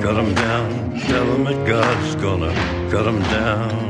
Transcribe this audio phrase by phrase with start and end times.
[0.00, 1.00] cut him down.
[1.00, 2.52] Tell him that God's gonna
[2.90, 3.88] cut him down.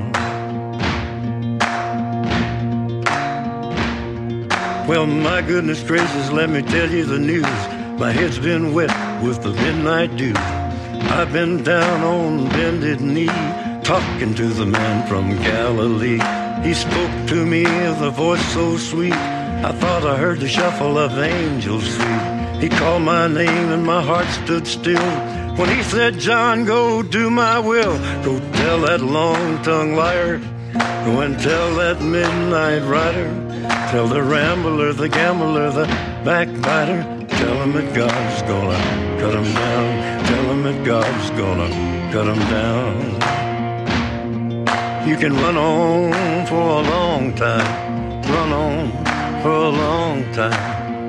[4.88, 7.58] Well, my goodness gracious, let me tell you the news.
[8.00, 8.90] My head's been wet
[9.22, 10.32] with the midnight dew.
[10.34, 13.26] I've been down on bended knee,
[13.82, 16.20] talking to the man from Galilee.
[16.66, 19.12] He spoke to me with a voice so sweet.
[19.12, 22.38] I thought I heard the shuffle of angels sweet.
[22.60, 25.10] He called my name and my heart stood still.
[25.56, 27.96] When he said, John, go do my will.
[28.24, 30.38] Go tell that long tongued liar.
[31.04, 33.28] Go and tell that midnight rider.
[33.90, 35.87] Tell the rambler, the gambler, the
[36.24, 37.02] backbiter.
[37.28, 38.78] Tell him that God's gonna
[39.20, 40.24] cut him down.
[40.26, 41.68] Tell him that God's gonna
[42.12, 43.18] cut him down.
[45.09, 48.22] You can run on for a long time.
[48.24, 48.93] Run on
[49.43, 50.77] for a long time.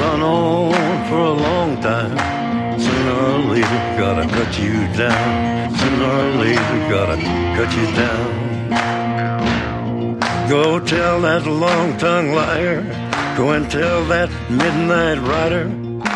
[0.00, 2.16] run on for a long time.
[2.78, 5.74] Sooner or later, gotta cut you down.
[5.80, 7.16] Sooner or later, gotta
[7.56, 8.46] cut you down.
[10.48, 12.82] Go tell that long tongued liar.
[13.36, 15.64] Go and tell that midnight rider.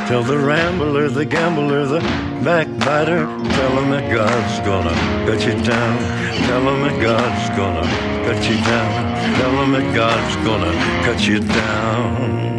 [0.09, 2.01] Tell the rambler, the gambler, the
[2.45, 3.27] backbiter.
[3.57, 4.95] Tell him that God's gonna
[5.27, 5.99] cut you down.
[6.47, 7.87] Tell him that God's gonna
[8.27, 8.91] cut you down.
[9.39, 10.73] Tell him that God's gonna
[11.05, 12.50] cut you down.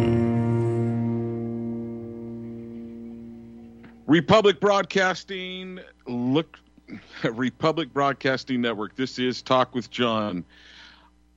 [4.06, 6.58] Republic Broadcasting, look,
[7.24, 8.96] Republic Broadcasting Network.
[8.96, 10.44] This is Talk with Jon.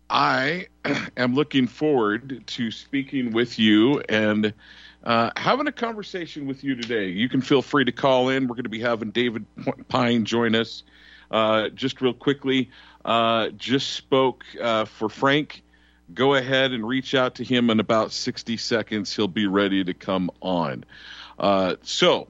[0.09, 0.67] I
[1.17, 4.53] am looking forward to speaking with you and
[5.03, 7.09] uh, having a conversation with you today.
[7.09, 8.47] You can feel free to call in.
[8.47, 9.45] We're going to be having David
[9.87, 10.83] Pyne join us.
[11.29, 12.71] Uh, just real quickly,
[13.03, 15.63] uh, just spoke uh, for Frank.
[16.13, 19.15] Go ahead and reach out to him in about 60 seconds.
[19.15, 20.85] He'll be ready to come on.
[21.37, 22.27] Uh, so,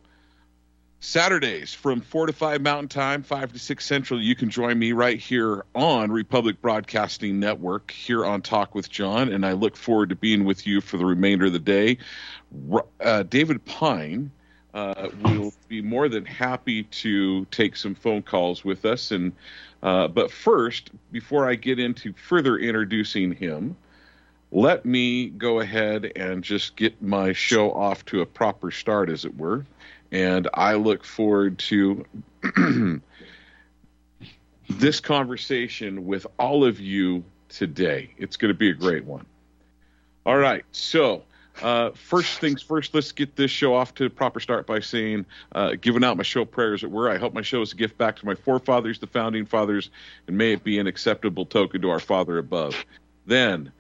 [1.06, 4.92] Saturdays from 4 to 5 Mountain Time, 5 to 6 Central, you can join me
[4.92, 9.32] right here on Republic Broadcasting Network here on Talk with Jon.
[9.32, 12.00] And I look forward to being with you for the remainder of the day.
[13.00, 14.32] Uh, David Pyne
[14.74, 19.12] uh, will be more than happy to take some phone calls with us.
[19.12, 19.34] And
[19.84, 23.78] uh, But first, before I get into further introducing him,
[24.52, 29.24] let me go ahead and just get my show off to a proper start, as
[29.24, 29.66] it were
[30.16, 32.06] and I look forward to
[34.70, 38.12] this conversation with all of you today.
[38.18, 39.26] It's going to be a great one.
[40.26, 41.24] All right, so
[41.62, 45.26] uh, first things first, let's get this show off to a proper start by saying,
[45.52, 47.97] uh, giving out my show prayers at where I hope my show is a gift
[47.97, 49.90] back to my forefathers, the founding fathers,
[50.28, 52.86] and may it be an acceptable token to our Father above.
[53.26, 53.74] Then,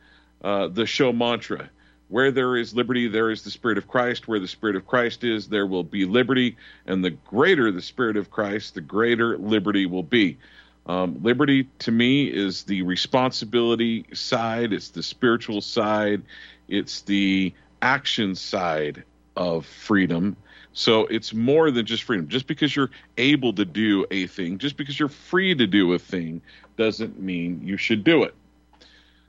[0.43, 1.69] uh, the show mantra
[2.07, 4.27] where there is liberty, there is the Spirit of Christ.
[4.27, 6.57] Where the Spirit of Christ is, there will be liberty.
[6.85, 10.37] And the greater the Spirit of Christ, the greater liberty will be.
[10.87, 16.21] Um, liberty to me is the responsibility side, it's the spiritual side,
[16.67, 19.03] it's the action side
[19.35, 20.35] of freedom.
[20.73, 22.27] So it's more than just freedom.
[22.27, 25.99] Just because you're able to do a thing, just because you're free to do a
[25.99, 26.41] thing,
[26.77, 28.35] doesn't mean you should do it.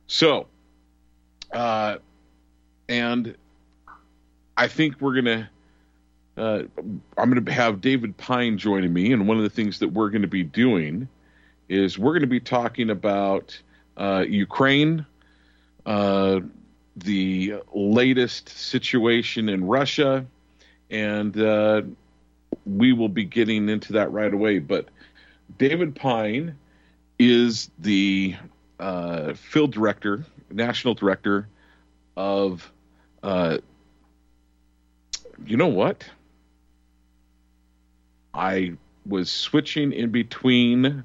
[0.08, 0.49] So,
[1.52, 1.99] uh,
[2.88, 3.37] and
[4.56, 5.50] I think we're gonna.
[6.37, 6.65] Uh,
[7.17, 10.11] I'm going to have David Pyne joining me, and one of the things that we're
[10.11, 11.09] going to be doing
[11.69, 13.59] is we're going to be talking about
[13.97, 15.06] uh, Ukraine,
[15.87, 16.41] uh,
[16.94, 20.27] the latest situation in Russia,
[20.91, 21.81] and uh,
[22.67, 24.59] we will be getting into that right away.
[24.59, 24.89] But
[25.56, 26.56] David Pyne
[27.19, 28.37] is the
[28.79, 31.49] uh, field director, national director
[32.17, 32.71] of
[33.26, 33.58] uh,
[35.44, 36.05] you know what?
[38.32, 38.75] I
[39.05, 41.02] was switching in between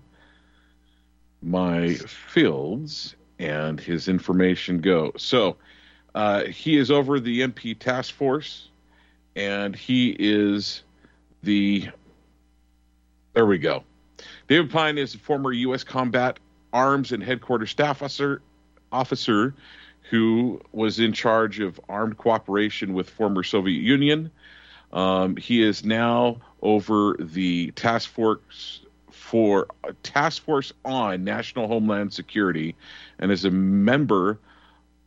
[1.42, 5.14] my fields and his information go.
[5.18, 5.58] So
[6.14, 8.70] uh, he is over the EMP task force,
[9.36, 10.84] and he is
[11.42, 11.90] the.
[13.34, 13.84] There we go.
[14.48, 15.84] David Pyne is a former U.S.
[15.84, 16.38] Combat
[16.72, 18.42] Arms and Headquarters Staff officer,
[18.92, 19.56] officer
[20.12, 24.30] who was in charge of armed cooperation with former Soviet Union.
[24.92, 32.12] Um, he is now over the task force for uh, task force on national homeland
[32.12, 32.76] security
[33.20, 34.38] and is a member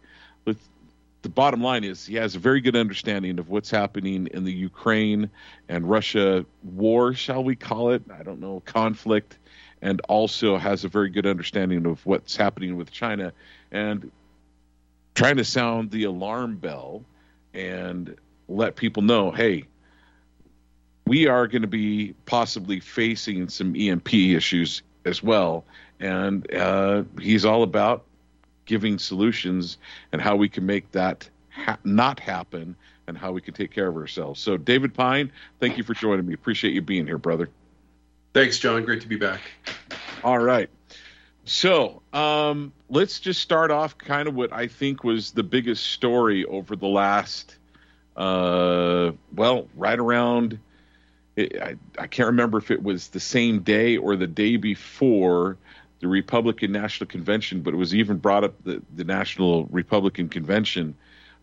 [1.26, 4.52] the bottom line is he has a very good understanding of what's happening in the
[4.52, 5.28] Ukraine
[5.69, 8.04] and Russia war, shall we call it?
[8.16, 9.37] I don't know, conflict,
[9.82, 13.32] and also has a very good understanding of what's happening with China
[13.72, 14.12] and
[15.16, 17.02] trying to sound the alarm bell
[17.52, 18.14] and
[18.46, 19.64] let people know hey,
[21.06, 25.64] we are going to be possibly facing some EMP issues as well.
[26.00, 28.05] And uh, he's all about
[28.67, 29.79] giving solutions
[30.12, 32.76] and how we can make that ha- not happen
[33.06, 34.41] and how we can take care of ourselves.
[34.41, 35.31] So, David Pyne,
[35.61, 36.35] thank you for joining me.
[36.35, 37.49] Appreciate you being here, brother.
[38.35, 38.85] Thanks, Jon.
[38.85, 39.41] Great to be back.
[40.25, 40.69] All right.
[41.44, 46.44] So, um, let's just start off kind of what I think was the biggest story
[46.44, 47.56] over the last,
[48.17, 50.58] uh, well, right around.
[51.38, 55.58] I, I can't remember if it was the same day or the day before
[56.00, 60.94] the Republican National Convention, but it was even brought up the, the National Republican Convention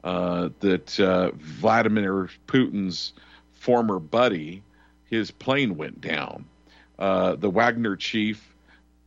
[0.04, 3.14] uh, that uh, Vladimir Putin's
[3.54, 4.62] former buddy,
[5.06, 6.46] his plane went down.
[7.00, 8.54] Uh, the Wagner chief,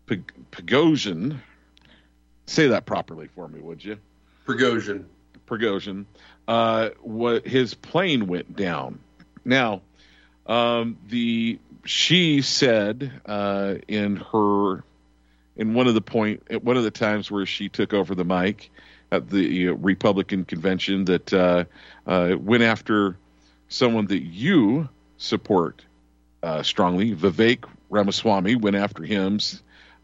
[0.06, 1.38] Prigozhin,
[2.46, 3.98] say that properly for me, would you?
[4.46, 5.04] Prigozhin.
[5.46, 6.06] Prigozhin.
[6.48, 8.98] Uh, what his plane went down.
[9.44, 9.82] Now,
[10.46, 14.82] um, the she said uh, in her
[15.56, 18.25] in one of the point at one of the times where she took over the
[18.25, 18.70] mic
[19.12, 21.64] at the Republican convention that uh,
[22.06, 23.16] uh, went after
[23.69, 25.84] someone that you support
[26.43, 27.14] uh, strongly.
[27.14, 29.38] Vivek Ramaswamy went after him,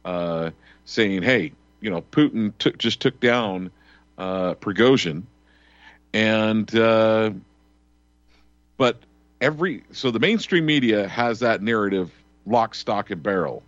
[0.04, 0.50] uh,
[0.84, 3.70] saying, "Hey, you know, Putin took, just took down
[4.18, 5.24] uh, Prigozhin,
[6.14, 7.30] and uh,
[8.76, 8.98] but
[9.42, 12.10] every so the mainstream media has that narrative
[12.46, 13.62] lock, stock, and barrel."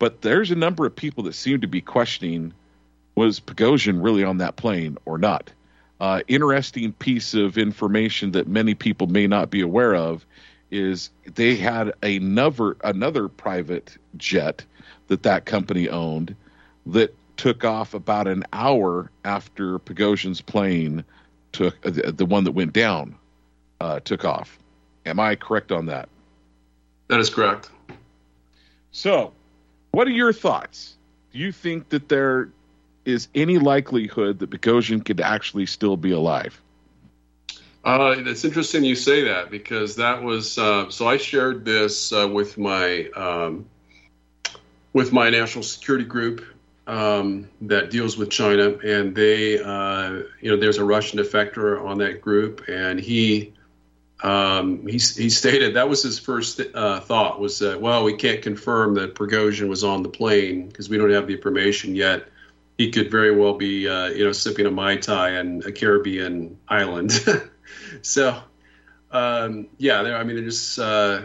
[0.00, 2.54] But there's a number of people that seem to be questioning
[3.14, 5.52] was Prigozhin really on that plane or not?
[6.00, 10.24] Uh, interesting piece of information that many people may not be aware of
[10.70, 14.64] is they had another another private jet
[15.08, 16.34] that that company owned
[16.86, 21.04] that took off about an hour after Prigozhin's plane
[21.52, 23.16] took uh, the, the, one that went down
[23.80, 24.58] uh, took off.
[25.10, 26.08] Am I correct on that?
[27.08, 27.70] That is correct.
[28.92, 29.32] So,
[29.90, 30.94] what are your thoughts?
[31.32, 32.50] Do you think that there
[33.04, 36.60] is any likelihood that Bogosian could actually still be alive?
[37.82, 41.08] Uh, it's interesting you say that because that was uh, so.
[41.08, 43.66] I shared this uh, with my um,
[44.92, 46.44] with my national security group
[46.86, 51.98] um, that deals with China, and they, uh, you know, there's a Russian defector on
[51.98, 53.54] that group, and he
[54.22, 58.42] um, he, he stated that was his first uh, thought was that well we can't
[58.42, 62.28] confirm that Prigozhin was on the plane because we don't have the information yet
[62.80, 66.56] he could very well be, uh, you know, sipping a mai tai on a Caribbean
[66.66, 67.12] island.
[68.02, 68.42] so,
[69.10, 71.24] um, yeah, I mean, just, uh,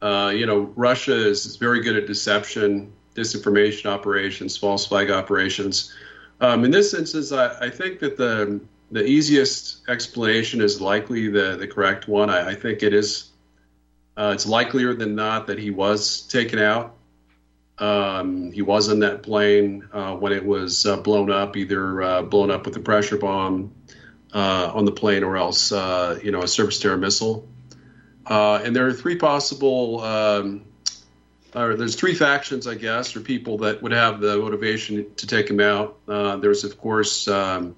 [0.00, 5.94] uh, you know, Russia is very good at deception, disinformation operations, false flag operations.
[6.40, 8.58] Um, in this instance, I, I, think that the
[8.90, 12.30] the easiest explanation is likely the the correct one.
[12.30, 13.30] I, I think it is.
[14.16, 16.96] Uh, it's likelier than not that he was taken out
[17.78, 22.22] um, he was in that plane uh, when it was uh, blown up, either uh,
[22.22, 23.74] blown up with a pressure bomb
[24.32, 27.46] uh, on the plane or else, uh, you know, a surface to air missile.
[28.26, 30.64] And there are three possible, um,
[31.54, 35.48] or there's three factions, I guess, or people that would have the motivation to take
[35.48, 35.98] him out.
[36.06, 37.76] There's, of course, um,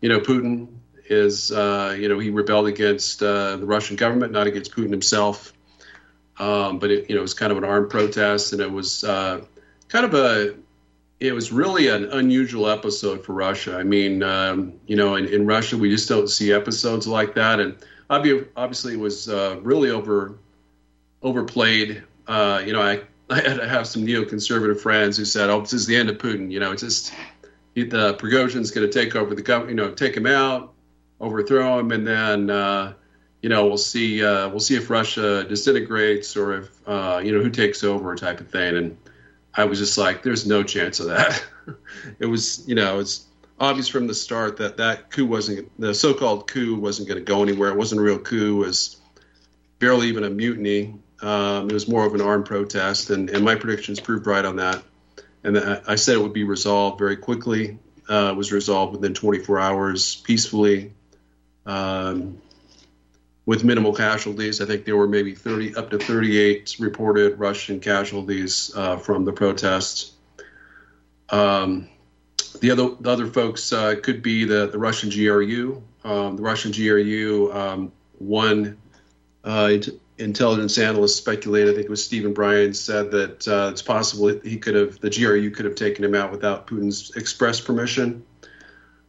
[0.00, 0.68] you know, Putin
[1.06, 5.52] is, uh, you know, he rebelled against uh, the Russian government, not against Putin himself.
[6.38, 9.04] Um, but it, you know, it was kind of an armed protest, and it was
[9.04, 9.44] uh,
[9.88, 10.54] kind of a
[11.20, 13.76] it was really an unusual episode for Russia.
[13.76, 17.60] I mean, um, you know, in, in, Russia, we just don't see episodes like that.
[17.60, 17.76] And
[18.08, 20.38] obviously, it was uh, really over
[21.22, 22.02] overplayed.
[22.26, 25.74] Uh, you know, I, I had to have some neoconservative friends who said, "Oh, this
[25.74, 27.12] is the end of Putin." You know, it's just
[27.74, 29.78] the Prigozhin's going to take over the government.
[29.78, 30.72] You know, take him out,
[31.20, 32.94] overthrow him, and then uh,
[33.42, 37.42] you know we'll see uh, we'll see if Russia disintegrates or if uh, you know
[37.42, 38.76] who takes over, type of thing.
[38.76, 38.96] And
[39.54, 41.44] I was just like, there's no chance of that.
[42.18, 43.26] it was, you know, it's
[43.58, 47.42] obvious from the start that that coup wasn't the so-called coup wasn't going to go
[47.42, 47.70] anywhere.
[47.70, 48.62] It wasn't a real coup.
[48.62, 48.96] It was
[49.78, 50.94] barely even a mutiny.
[51.20, 54.56] Um, it was more of an armed protest, and, and my predictions proved right on
[54.56, 54.82] that.
[55.42, 57.78] And I said it would be resolved very quickly.
[58.08, 60.92] Uh, it was resolved within 24 hours, peacefully.
[61.64, 62.40] Um,
[63.50, 64.60] with minimal casualties.
[64.60, 69.32] I think there were maybe 30 up to 38 reported Russian casualties uh, from the
[69.32, 70.12] protests.
[71.30, 71.88] Um,
[72.60, 75.82] the other the other folks uh, could be the the Russian GRU.
[76.04, 78.78] Um, the Russian GRU, um, one
[79.42, 79.78] uh,
[80.20, 81.68] intelligence analysts speculate.
[81.68, 85.10] I think it was Stephen Bryen, said that uh, it's possible he could have the
[85.10, 88.24] GRU could have taken him out without Putin's express permission.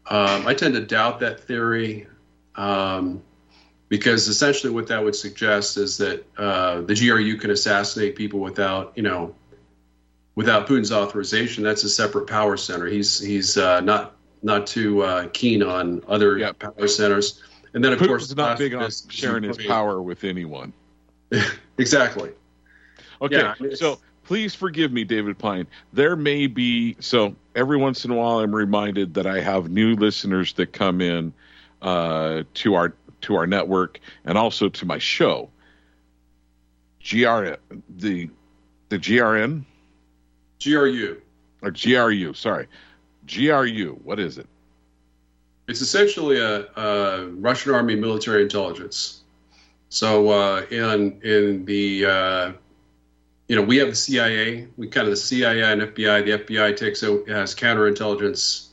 [0.08, 2.08] Um, I tend to doubt that theory.
[2.56, 3.22] Um,
[3.92, 8.94] because essentially what that would suggest is that uh, the GRU can assassinate people without,
[8.96, 9.36] you know,
[10.36, 11.62] without Putin's authorization.
[11.62, 12.86] That's a separate power center.
[12.86, 17.44] He's he's uh, not not too uh, keen on other power centers.
[17.74, 20.72] And then of Putin's course, not big on sharing his power with anyone.
[21.78, 22.32] exactly.
[23.22, 25.68] Okay, yeah, so please forgive me, David Pyne.
[25.94, 29.96] There may be so every once in a while I'm reminded that I have new
[29.96, 31.34] listeners that come in
[31.82, 35.50] uh, to our to our network and also to my show.
[37.04, 37.56] GR
[37.90, 38.30] the
[38.90, 39.64] the GRN
[40.64, 41.22] GRU
[41.62, 42.68] or GRU, sorry.
[43.28, 44.48] GRU, what is it?
[45.68, 49.21] It's essentially a, a Russian Army military intelligence.
[49.92, 52.52] So uh, in in the uh,
[53.50, 56.26] you know we have the CIA, we kind of the CIA and FBI.
[56.26, 58.68] The FBI takes has counterintelligence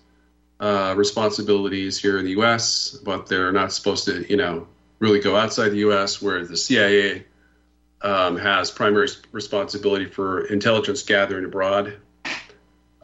[0.60, 4.68] uh, responsibilities here in the U.S., but they're not supposed to, you know,
[5.00, 6.22] really go outside the U.S.
[6.22, 7.24] Where the CIA
[8.00, 11.96] um, has primary responsibility for intelligence gathering abroad.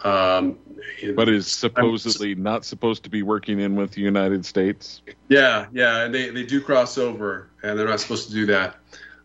[0.04, 0.58] Um,
[1.14, 5.00] but is supposedly I'm, not supposed to be working in with the United States.
[5.28, 8.76] Yeah, yeah, and they, they do cross over, and they're not supposed to do that.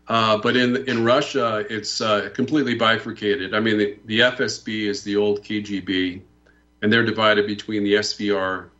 [0.08, 3.54] Uh, but in in Russia, it's uh, completely bifurcated.
[3.54, 6.22] I mean, the, the FSB is the old KGB,
[6.82, 8.70] and they're divided between the SVR.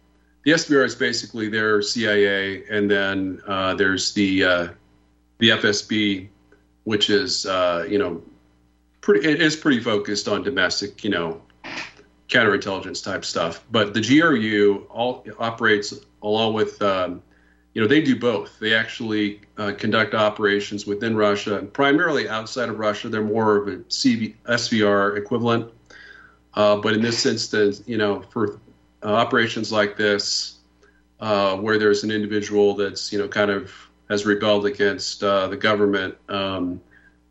[0.45, 4.69] The SVR is basically their CIA, and then uh, there's the uh,
[5.39, 6.29] the FSB,
[6.85, 8.23] which is uh, you know
[9.03, 11.43] pretty it is pretty focused on domestic you know
[12.31, 13.65] counterintelligence type stuff.
[13.71, 17.23] But the GRU all operates along with um,
[17.75, 18.59] you know they do both.
[18.59, 23.09] They actually uh, conduct operations within Russia and primarily outside of Russia.
[23.09, 25.73] They're more of a CV, SVR equivalent.
[26.55, 28.59] Uh, but in this instance, you know, for
[29.03, 30.59] uh, operations like this,
[31.21, 33.73] uh, where there's an individual that's, you know, kind of
[34.09, 36.81] has rebelled against uh, the government um,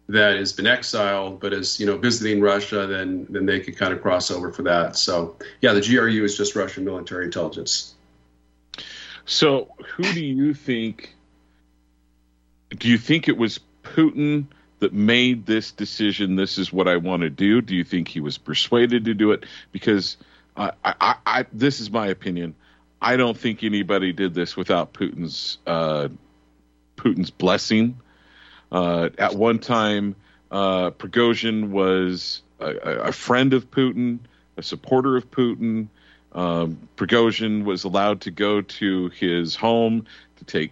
[0.09, 3.93] that has been exiled, but is, you know, visiting Russia, then then they could kind
[3.93, 4.97] of cross over for that.
[4.97, 7.93] So, yeah, the GRU is just Russian military intelligence.
[9.25, 11.15] So, who do you think?
[12.69, 14.47] Do you think it was Putin?
[14.79, 17.61] that made this decision this is what I want to do?
[17.61, 19.45] Do you think he was persuaded to do it?
[19.71, 20.17] Because
[20.55, 22.55] I, I, I this is my opinion.
[23.01, 26.09] I don't think anybody did this without Putin's uh,
[26.97, 27.99] Putin's blessing.
[28.71, 30.15] Uh, at one time,
[30.51, 34.19] uh, Prigozhin was a, a, friend of Putin,
[34.57, 35.87] a supporter of Putin.
[36.31, 40.05] Um, Prigozhin was allowed to go to his home
[40.37, 40.71] to take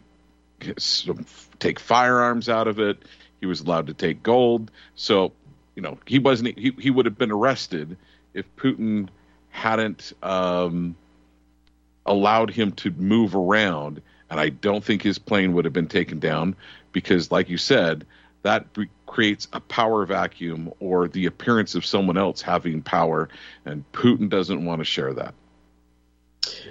[1.59, 2.97] take firearms out of it.
[3.39, 4.71] He was allowed to take gold.
[4.95, 5.31] So,
[5.75, 6.57] you know, he wasn't.
[6.57, 7.97] He he would have been arrested
[8.33, 9.09] if Putin
[9.49, 10.95] hadn't um,
[12.05, 14.01] allowed him to move around.
[14.29, 16.55] And I don't think his plane would have been taken down
[16.91, 18.05] because, like you said,
[18.43, 23.29] that re- creates a power vacuum or the appearance of someone else having power,
[23.65, 25.33] and Putin doesn't want to share that.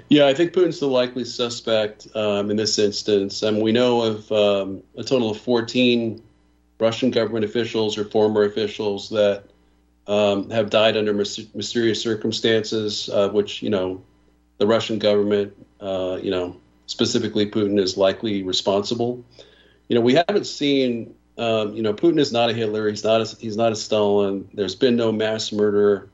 [0.08, 3.42] Yeah, I think Putin's the likely suspect um, in this instance.
[3.42, 6.22] And we know of um, a total of 14
[6.78, 9.44] Russian government officials or former officials that
[10.06, 14.02] um, have died under mysterious circumstances, uh, which, you know,
[14.58, 16.56] the Russian government, uh, you know,
[16.86, 19.24] specifically Putin is likely responsible.
[19.88, 22.88] You know, we haven't seen, um, you know, Putin is not a Hitler.
[22.88, 24.48] He's not a, he's not a Stalin.
[24.54, 26.08] There's been no mass murder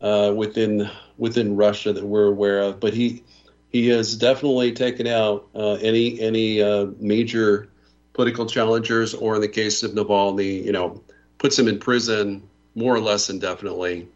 [0.00, 3.22] uh, within within Russia that we're aware of, but he
[3.70, 7.68] he has definitely taken out uh, any any uh, major
[8.14, 11.00] political challengers, or in the case of Navalny, you know,
[11.38, 12.42] puts him in prison
[12.74, 14.08] more or less indefinitely,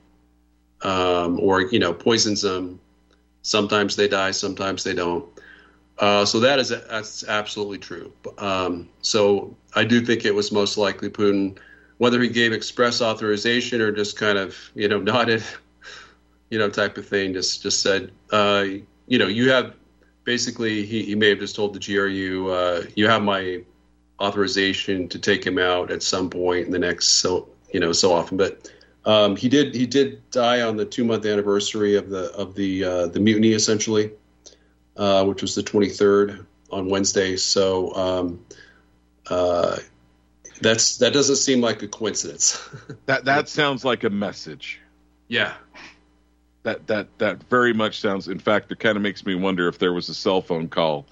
[0.82, 2.80] um, or you know, poisons them.
[3.42, 5.24] Sometimes they die, sometimes they don't.
[6.02, 8.12] Uh, so that is that's absolutely true.
[8.36, 11.56] Um, so I do think it was most likely Putin,
[11.96, 15.42] whether he gave express authorization or just kind of you know nodded
[16.52, 17.32] you know, type of thing.
[17.32, 18.66] Just just said, uh,
[19.06, 19.74] you know, you have
[20.24, 23.64] basically he, he may have just told the GRU, uh, you have my
[24.20, 28.12] authorization to take him out at some point in the next so you know so
[28.12, 28.36] often.
[28.36, 28.70] But
[29.06, 32.84] um, he did he did die on the two month anniversary of the of the
[32.84, 34.12] uh, the mutiny essentially,
[34.96, 37.36] uh, which was the 23rd on Wednesday.
[37.36, 37.94] So.
[37.94, 38.44] Um,
[39.28, 39.78] uh,
[40.60, 42.60] that's that doesn't seem like a coincidence.
[43.06, 44.80] that that sounds like a message.
[45.28, 45.54] Yeah,
[46.62, 48.28] that that that very much sounds.
[48.28, 51.06] In fact, it kind of makes me wonder if there was a cell phone call.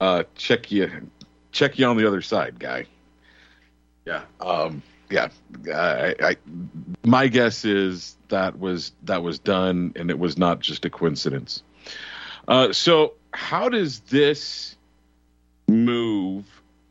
[0.00, 1.10] Uh, check you,
[1.50, 2.86] check you on the other side, guy.
[4.06, 4.22] Yeah.
[4.40, 4.82] Um.
[5.10, 5.28] Yeah.
[5.72, 6.36] I, I.
[7.04, 11.62] My guess is that was that was done, and it was not just a coincidence.
[12.48, 12.72] Uh.
[12.72, 14.76] So, how does this
[15.68, 16.44] move?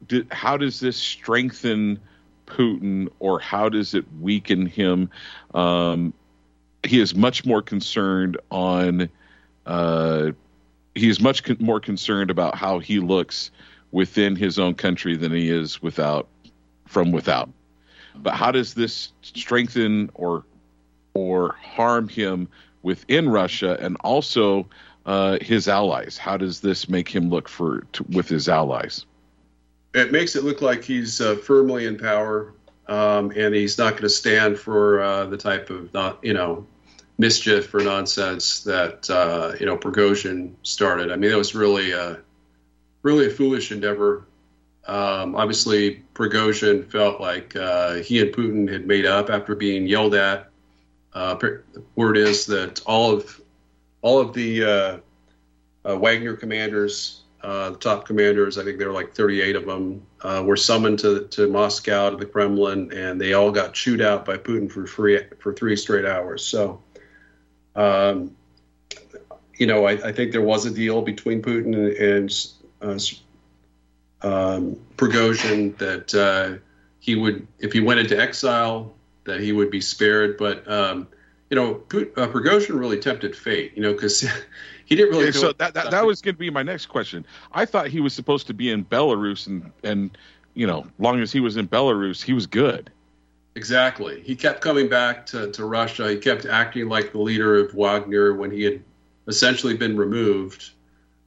[0.07, 1.99] Did, how does this strengthen
[2.45, 5.09] Putin, or how does it weaken him?
[5.53, 6.13] Um,
[6.83, 9.09] he is much more concerned on
[9.65, 10.31] uh,
[10.95, 13.51] he is much con- more concerned about how he looks
[13.91, 16.27] within his own country than he is without
[16.85, 17.49] from without.
[18.15, 20.43] But how does this strengthen or
[21.13, 22.47] or harm him
[22.81, 24.67] within Russia and also
[25.07, 26.17] uh, his allies?
[26.17, 29.05] How does this make him look for to, with his allies?
[29.93, 32.53] It makes it look like he's uh, firmly in power,
[32.87, 36.67] um, and he's not going to stand for uh, the type of not you know
[37.17, 41.09] mischief or nonsense that uh, you know Prigozhin started.
[41.09, 42.19] I mean, that was really a
[43.01, 44.27] really a foolish endeavor.
[44.85, 50.15] Um, obviously, Prigozhin felt like uh, he and Putin had made up after being yelled
[50.15, 50.49] at.
[51.13, 51.37] Uh,
[51.95, 53.41] word is that all of
[54.01, 54.97] all of the uh,
[55.85, 60.05] uh, Wagner commanders, uh, the top commanders, I think there were like 38 of them,
[60.45, 64.37] were summoned to to Moscow to the Kremlin, and they all got chewed out by
[64.37, 66.45] Putin for free for three straight hours.
[66.45, 66.81] So
[67.77, 68.35] um,
[69.55, 72.47] you know, I, I, think there was a deal between Putin and,
[72.81, 76.57] uh, um, Prigozhin that uh,
[76.99, 78.93] he would, if he went into exile,
[79.25, 80.37] that he would be spared.
[80.37, 81.07] But um,
[81.49, 83.73] you know, uh, Prigozhin really tempted fate.
[83.75, 84.21] You know, because
[84.85, 85.31] he didn't really.
[85.31, 87.25] So that, that, that was going to be my next question.
[87.53, 90.17] I thought he was supposed to be in Belarus, and and
[90.53, 92.91] you know, long as he was in Belarus, he was good.
[93.55, 94.21] Exactly.
[94.21, 96.11] He kept coming back to, to Russia.
[96.11, 98.83] He kept acting like the leader of Wagner when he had
[99.27, 100.71] essentially been removed,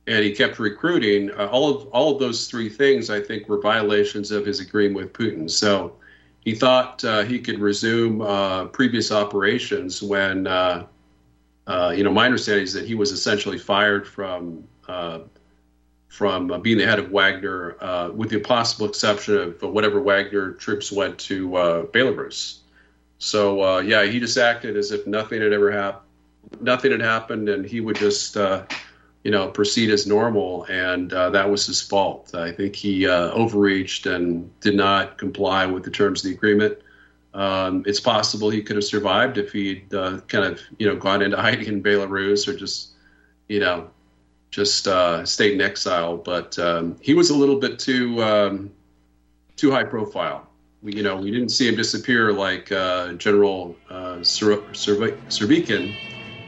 [0.07, 1.31] and he kept recruiting.
[1.33, 4.97] Uh, all of all of those three things, I think, were violations of his agreement
[4.97, 5.51] with Putin.
[5.51, 5.97] So
[6.41, 10.87] he thought uh, he could resume uh, previous operations when, uh,
[11.67, 15.21] uh, you know, my understanding is that he was essentially fired from uh,
[16.09, 17.77] from uh, being the head of Wagner,
[18.15, 21.51] with the possible exception of whatever Wagner troops went to
[21.93, 22.59] Belarus.
[23.19, 26.07] So yeah, he just acted as if nothing had ever happened,
[26.61, 28.37] nothing had happened, and he would just,
[29.25, 32.35] you know, proceed as normal, and uh, that was his fault.
[32.35, 36.79] I think he overreached and did not comply with the terms of the agreement.
[37.35, 41.37] Um, it's possible he could have survived if he'd kind of, you know, gone into
[41.37, 42.91] hiding in Belarus or just,
[43.49, 43.91] you know,
[44.51, 46.17] just uh, stayed in exile.
[46.17, 48.71] But um, he was a little bit too um,
[49.57, 50.49] too high profile.
[50.83, 54.25] We, you know, we didn't see him disappear like uh, General uh.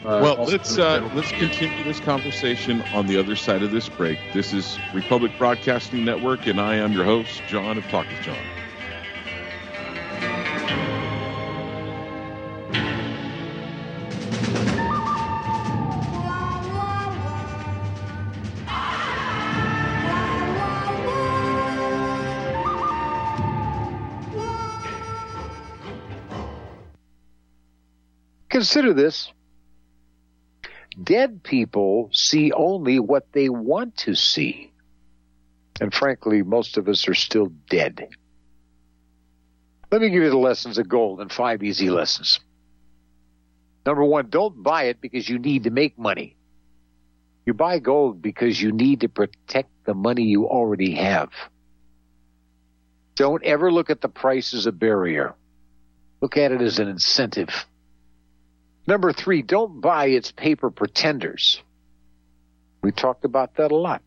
[0.05, 4.19] Uh, well, let's uh, let's continue this conversation on the other side of this break.
[4.35, 8.37] This is Republic Broadcasting Network, and I am your host, Jon of Talk with Jon.
[28.49, 29.33] Consider this.
[31.03, 34.71] Dead people see only what they want to see.
[35.81, 38.09] And frankly, most of us are still dead.
[39.91, 42.41] Let me give you the lessons of gold and five easy lessons.
[43.85, 46.37] Number one, don't buy it because you need to make money.
[47.45, 51.31] You buy gold because you need to protect the money you already have.
[53.17, 55.35] Don't ever look at the price as a barrier.
[56.21, 57.67] Look at it as an incentive.
[58.87, 61.63] Number three, don't buy its paper pretenders.
[62.83, 64.03] We talked about that a lot.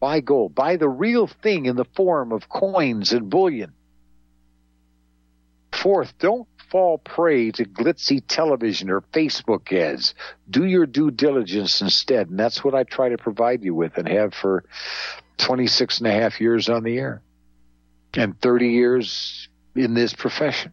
[0.00, 0.54] Buy gold.
[0.54, 3.72] Buy the real thing in the form of coins and bullion.
[5.72, 10.14] Fourth, don't fall prey to glitzy television or Facebook ads.
[10.48, 12.30] Do your due diligence instead.
[12.30, 14.64] And that's what I try to provide you with and have for
[15.36, 17.22] 26 and a half years on the air
[18.14, 20.72] and 30 years in this profession.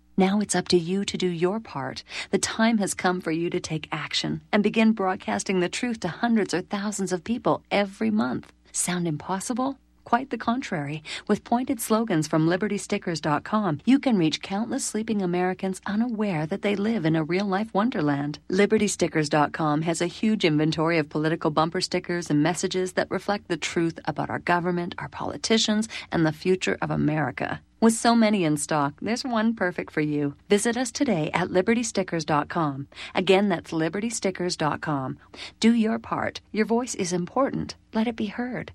[0.17, 2.03] Now it's up to you to do your part.
[2.31, 6.09] The time has come for you to take action and begin broadcasting the truth to
[6.09, 8.51] hundreds or thousands of people every month.
[8.71, 9.77] Sound impossible?
[10.03, 11.03] Quite the contrary.
[11.27, 17.05] With pointed slogans from libertystickers.com, you can reach countless sleeping Americans unaware that they live
[17.05, 18.39] in a real life wonderland.
[18.49, 23.99] Libertystickers.com has a huge inventory of political bumper stickers and messages that reflect the truth
[24.05, 27.61] about our government, our politicians, and the future of America.
[27.81, 30.35] With so many in stock, there's one perfect for you.
[30.49, 32.87] Visit us today at libertystickers.com.
[33.15, 35.17] Again, that's libertystickers.com.
[35.59, 36.41] Do your part.
[36.51, 37.75] Your voice is important.
[37.91, 38.71] Let it be heard.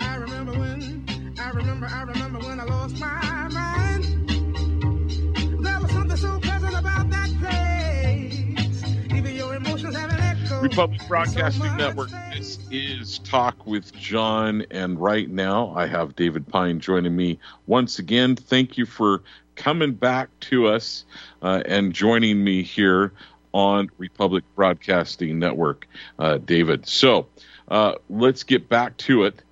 [0.00, 2.23] I remember when, I remember, I remember
[10.64, 12.08] Republic Broadcasting Network.
[12.32, 17.98] This is Talk with Jon, and right now I have David Pyne joining me once
[17.98, 18.34] again.
[18.34, 19.22] Thank you for
[19.56, 21.04] coming back to us
[21.42, 23.12] uh, and joining me here
[23.52, 25.86] on Republic Broadcasting Network,
[26.18, 26.88] uh, David.
[26.88, 27.26] So
[27.68, 29.42] uh, let's get back to it.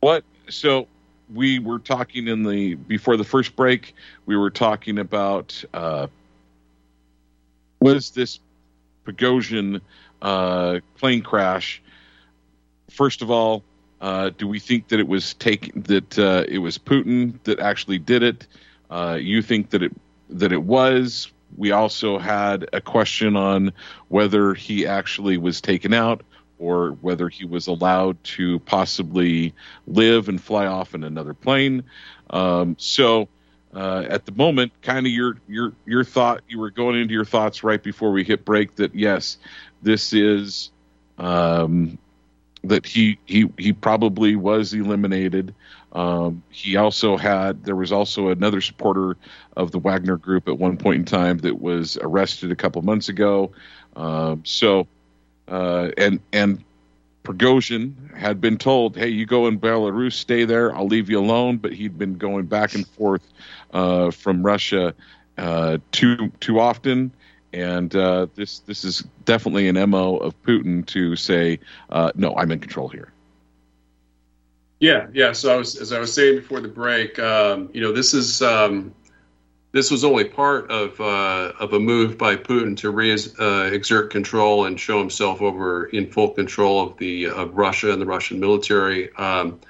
[0.00, 0.24] What?
[0.48, 0.88] So
[1.34, 3.94] we were talking in the before the first break.
[4.24, 6.06] We were talking about uh,
[7.80, 8.40] was this
[9.06, 9.80] Prigozhin
[10.22, 11.82] uh, plane crash?
[12.90, 13.62] First of all,
[14.00, 17.98] uh, do we think that it was taken that uh, it was Putin that actually
[17.98, 18.46] did it?
[18.90, 19.92] Uh, you think that it
[20.30, 21.30] that it was?
[21.56, 23.72] We also had a question on
[24.08, 26.22] whether he actually was taken out
[26.58, 29.54] or whether he was allowed to possibly
[29.86, 31.84] live and fly off in another plane.
[32.30, 33.28] Um, so
[33.76, 37.26] uh, at the moment, kind of your your your thought you were going into your
[37.26, 39.36] thoughts right before we hit break that yes,
[39.82, 40.70] this is
[41.18, 41.98] um,
[42.64, 45.54] that he he he probably was eliminated.
[45.92, 49.18] Um, he also had there was also another supporter
[49.58, 53.10] of the Wagner Group at one point in time that was arrested a couple months
[53.10, 53.52] ago.
[53.94, 54.88] Um, so
[55.48, 56.64] uh, and and
[57.26, 60.72] Prigozhin had been told, "Hey, you go in Belarus, stay there.
[60.72, 63.26] I'll leave you alone." But he'd been going back and forth
[63.72, 64.94] uh, from Russia
[65.36, 67.10] uh, too too often,
[67.52, 71.58] and uh, this this is definitely an mo of Putin to say,
[71.90, 73.10] uh, "No, I'm in control here."
[74.78, 75.32] Yeah, yeah.
[75.32, 78.40] So I was, as I was saying before the break, um, you know, this is
[78.40, 78.94] um,
[79.76, 84.10] this was only part of uh, of a move by Putin to re- uh, exert
[84.10, 88.40] control and show himself over in full control of the of Russia and the Russian
[88.40, 89.14] military.
[89.16, 89.60] Um,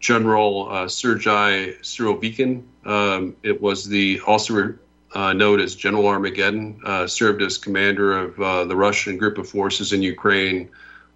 [0.00, 4.74] General uh, Sergei Surovikin, um, it was the also
[5.12, 9.48] uh, known as General Armageddon, uh, served as commander of uh, the Russian group of
[9.48, 10.70] forces in Ukraine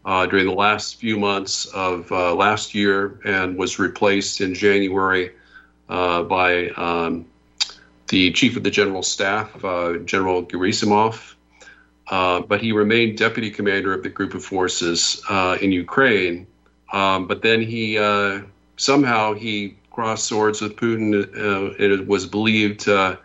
[0.05, 5.33] during the last few months of last year and was replaced in January
[5.89, 6.69] by.
[6.77, 7.27] Um,
[8.09, 11.35] the chief of the general staff, uh, General Gerasimov,
[12.09, 16.47] uh, but he remained deputy commander of the group of forces uh, in Ukraine.
[16.93, 18.43] Um, but then he uh,
[18.77, 21.25] somehow he crossed swords with Putin.
[21.37, 23.17] Uh, it was believed uh,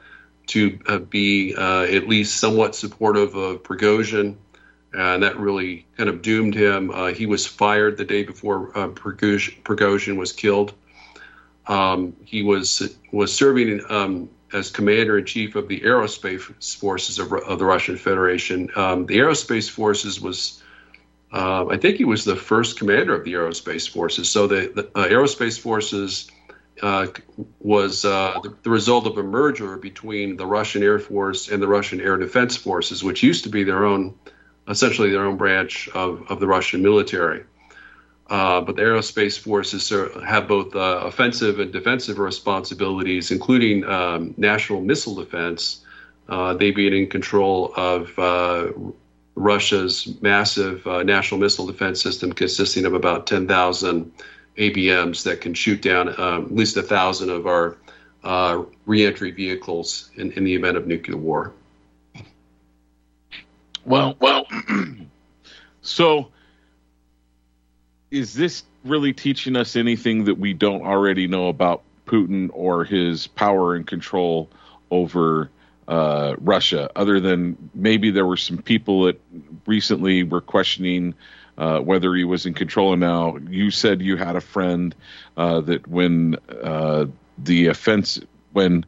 [0.47, 0.71] to
[1.09, 4.35] be at least somewhat supportive of Prigozhin.
[4.93, 6.91] And that really kind of doomed him.
[7.15, 10.73] he was fired the day before Prigozhin, Prigozhin was killed.
[11.67, 17.31] Um, he was was serving um, as commander in chief of the aerospace forces of,
[17.33, 18.69] of the Russian Federation.
[18.75, 20.61] Um, the aerospace forces was,
[21.31, 24.29] uh, I think he was the first commander of the aerospace forces.
[24.29, 26.29] So the, the uh, aerospace forces
[26.81, 27.07] uh,
[27.59, 31.67] was uh, the, the, result of a merger between the Russian Air Force and the
[31.67, 34.15] Russian Air Defense Forces, which used to be their own,
[34.67, 37.43] essentially their own branch of, of the Russian military.
[38.31, 39.89] Uh, but the aerospace forces
[40.25, 45.83] have both uh, offensive and defensive responsibilities, including um, national missile defense.
[46.29, 48.71] Uh, they being in control of uh,
[49.35, 54.09] Russia's massive uh, national missile defense system, consisting of about 10,000
[54.57, 57.75] ABMs that can shoot down um, at least a thousand of our
[58.85, 61.51] reentry vehicles in, in the event of nuclear war.
[63.83, 64.47] Well, well,
[65.81, 66.29] so
[68.11, 73.27] is this really teaching us anything that we don't already know about Putin or his
[73.27, 74.49] power and control
[74.91, 75.49] over
[75.87, 79.19] uh, Russia, other than maybe there were some people that
[79.65, 81.15] recently were questioning
[81.57, 82.93] uh, whether he was in control.
[82.93, 84.93] And now you said you had a friend
[85.37, 87.05] uh, that when uh,
[87.37, 88.19] the offense,
[88.51, 88.85] when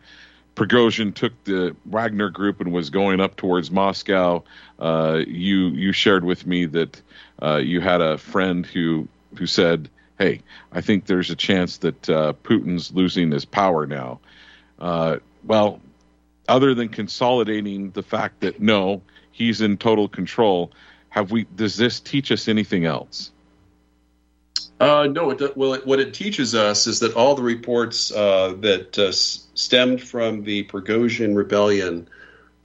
[0.56, 4.44] Prigozhin took the Wagner group and was going up towards Moscow,
[4.80, 7.02] uh, you you shared with me that
[7.42, 10.42] uh, you had a friend who who said, "Hey,
[10.72, 14.20] I think there's a chance that uh, Putin's losing his power now."
[14.80, 15.80] Uh, well,
[16.48, 20.72] other than consolidating the fact that no, he's in total control,
[21.10, 21.46] have we?
[21.56, 23.32] Does this teach us anything else?
[24.80, 28.54] Uh, no, it, well, it, what it teaches us is that all the reports uh,
[28.60, 32.10] that uh, stemmed from the Prigozhin rebellion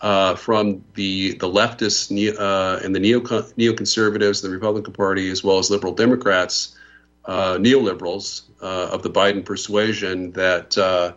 [0.01, 5.59] uh, from the the leftists uh, and the neo neoconservatives, the Republican Party, as well
[5.59, 6.77] as liberal Democrats,
[7.25, 11.13] uh, neoliberals uh, of the Biden persuasion that uh,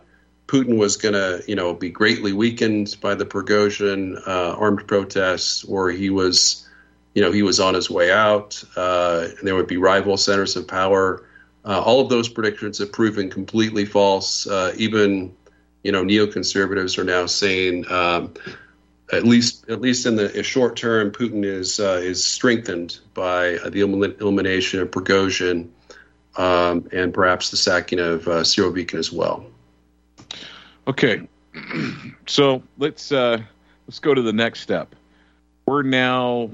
[0.48, 5.64] Putin was going to, you know, be greatly weakened by the Prigozhin uh, armed protests,
[5.64, 6.68] or he was,
[7.14, 10.66] you know, he was on his way out, and there would be rival centers of
[10.66, 11.24] power.
[11.64, 14.46] all of those predictions have proven completely false.
[14.76, 15.34] even
[15.82, 18.34] you know, neoconservatives are now saying um,
[19.12, 23.80] at least at least in the short term, Putin is uh, is strengthened by the
[23.80, 25.68] elimination of Prigozhin
[26.36, 29.46] um, and perhaps the sacking of uh, Surovikin as well.
[30.86, 31.28] Okay,
[32.26, 33.38] so let's uh,
[33.86, 34.94] let's go to the next step.
[35.66, 36.50] We're now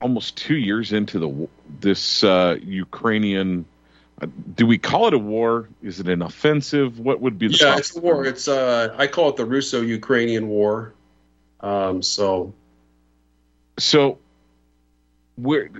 [0.00, 1.48] almost two years into the
[1.80, 3.66] this uh, Ukrainian
[4.54, 5.68] do we call it a war?
[5.82, 6.98] Is it an offensive?
[6.98, 7.78] What would be the yeah?
[7.78, 8.24] It's a war.
[8.24, 10.92] It's uh, I call it the Russo-Ukrainian War.
[11.60, 12.52] Um, so,
[13.78, 14.18] so
[15.38, 15.70] we're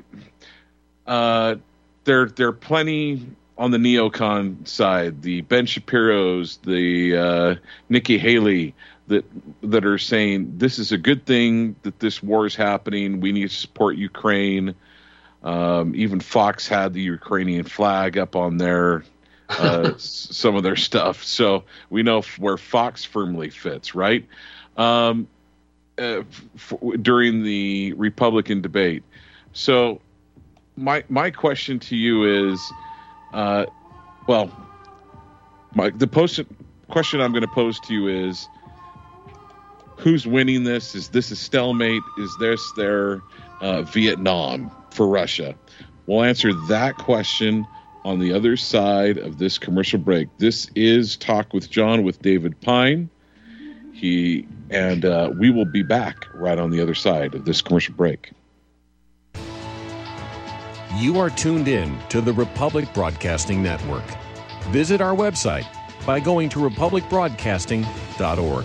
[1.06, 1.56] uh,
[2.04, 2.26] there.
[2.26, 3.26] There are plenty
[3.58, 5.22] on the neocon side.
[5.22, 7.54] The Ben Shapiro's, the uh,
[7.88, 8.74] Nikki Haley
[9.08, 9.24] that
[9.62, 13.20] that are saying this is a good thing that this war is happening.
[13.20, 14.74] We need to support Ukraine.
[15.42, 19.04] Um, even Fox had the Ukrainian flag up on their
[19.48, 24.26] uh, some of their stuff, so we know where Fox firmly fits, right?
[24.76, 25.28] Um,
[25.98, 26.22] uh,
[26.54, 29.02] f- during the Republican debate.
[29.52, 30.00] So,
[30.76, 32.72] my my question to you is,
[33.32, 33.66] uh,
[34.26, 34.50] well,
[35.74, 36.40] my the post
[36.88, 38.48] question I'm going to pose to you is,
[39.96, 40.94] who's winning this?
[40.94, 42.02] Is this a stalemate?
[42.18, 43.20] Is this their
[43.60, 44.70] uh, Vietnam?
[44.90, 45.54] For Russia?
[46.06, 47.66] We'll answer that question
[48.04, 50.28] on the other side of this commercial break.
[50.38, 53.10] This is Talk with Jon with David Pyne.
[53.92, 57.94] He and uh, we will be back right on the other side of this commercial
[57.94, 58.30] break.
[60.96, 64.04] You are tuned in to the Republic Broadcasting Network.
[64.70, 65.66] Visit our website
[66.04, 68.64] by going to republicbroadcasting.org.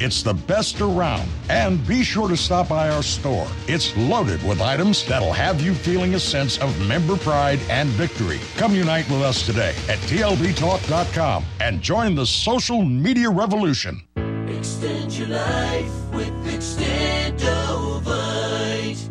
[0.00, 1.28] It's the best around.
[1.48, 3.48] And be sure to stop by our store.
[3.66, 8.38] It's loaded with items that'll have you feeling a sense of member pride and victory.
[8.56, 14.00] Come unite with us today at tlbtalk.com and join the social media revolution.
[14.46, 19.10] Extend your life with Extendovite.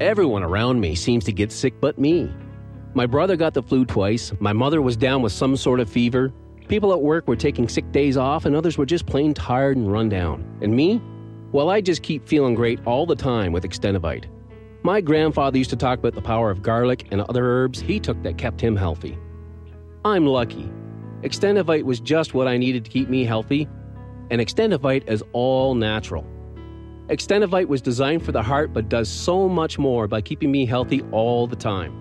[0.00, 2.32] Everyone around me seems to get sick but me.
[2.94, 6.32] My brother got the flu twice, my mother was down with some sort of fever,
[6.70, 9.92] people at work were taking sick days off, and others were just plain tired and
[9.92, 10.42] run down.
[10.62, 11.02] And me?
[11.50, 14.26] Well, I just keep feeling great all the time with Extendovite.
[14.84, 18.22] My grandfather used to talk about the power of garlic and other herbs he took
[18.22, 19.18] that kept him healthy.
[20.04, 20.70] I'm lucky.
[21.22, 23.68] Extendovite was just what I needed to keep me healthy,
[24.30, 26.24] and Extendovite is all natural.
[27.08, 31.02] Extendovite was designed for the heart but does so much more by keeping me healthy
[31.10, 31.92] all the time.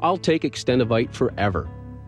[0.00, 1.66] I'll take Extendovite forever.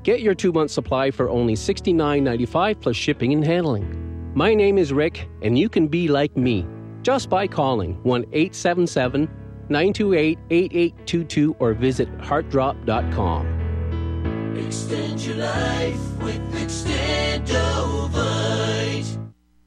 [0.08, 4.32] Get your two month supply for only $69.95 plus shipping and handling.
[4.34, 6.66] My name is Rick, and you can be like me
[7.02, 9.28] just by calling 1 877
[9.68, 14.56] 928 8822 or visit heartdrop.com.
[14.56, 19.27] Extend your life with Extendovite.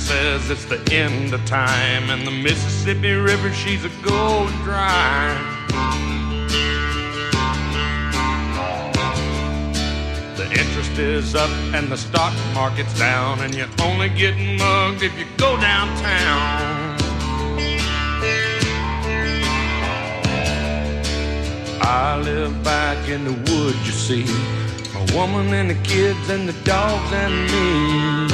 [0.00, 5.36] Says it's the end of time, and the Mississippi River, she's a going dry.
[10.36, 15.16] The interest is up and the stock market's down, and you're only getting mugged if
[15.18, 16.98] you go downtown.
[21.82, 24.24] I live back in the woods, you see.
[24.96, 28.29] A woman and the kids and the dogs and me.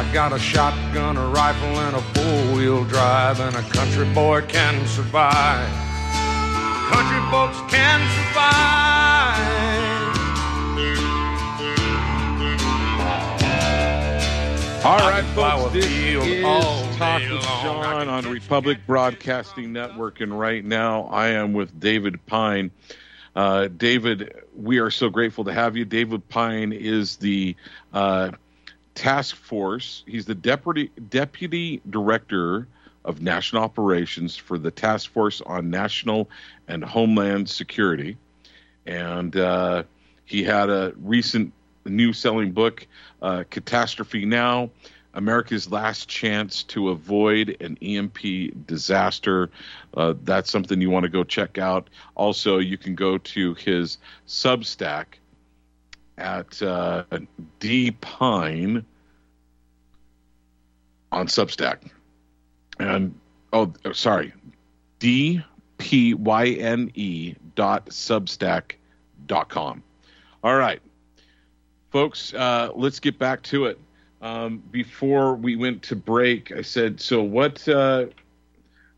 [0.00, 4.40] I got a shotgun, a rifle, and a four wheel drive, and a country boy
[4.48, 5.68] can survive.
[6.88, 9.36] Country folks can survive.
[14.86, 21.08] All right, folks, this is Talk with Jon on Republic Broadcasting Network, and right now
[21.08, 22.70] I am with David Pyne.
[23.36, 25.84] Uh, David, we are so grateful to have you.
[25.84, 27.54] David Pyne is the
[27.92, 28.30] uh,
[29.00, 30.04] task force.
[30.06, 32.68] He's the deputy deputy director
[33.06, 36.28] of national operations for the task force on national
[36.68, 38.18] and homeland security,
[38.84, 39.84] and uh,
[40.26, 41.54] he had a recent
[41.86, 42.86] new selling book,
[43.22, 44.70] uh, Catastrophe Now.
[45.12, 49.50] America's Last Chance to Avoid an EMP Disaster.
[49.92, 51.90] Uh, that's something you want to go check out.
[52.14, 53.98] Also, you can go to his
[54.28, 55.06] Substack
[56.16, 57.02] at uh,
[57.58, 58.84] D Pyne
[61.12, 61.78] on Substack.
[62.78, 63.14] And,
[63.52, 64.32] oh, sorry,
[64.98, 65.42] D
[65.78, 68.72] P Y N E dot substack
[69.26, 69.82] dot com.
[70.42, 70.80] All right,
[71.90, 73.78] folks, uh, let's get back to it.
[74.22, 77.66] Um, before we went to break, I said, so what?
[77.68, 78.06] Uh,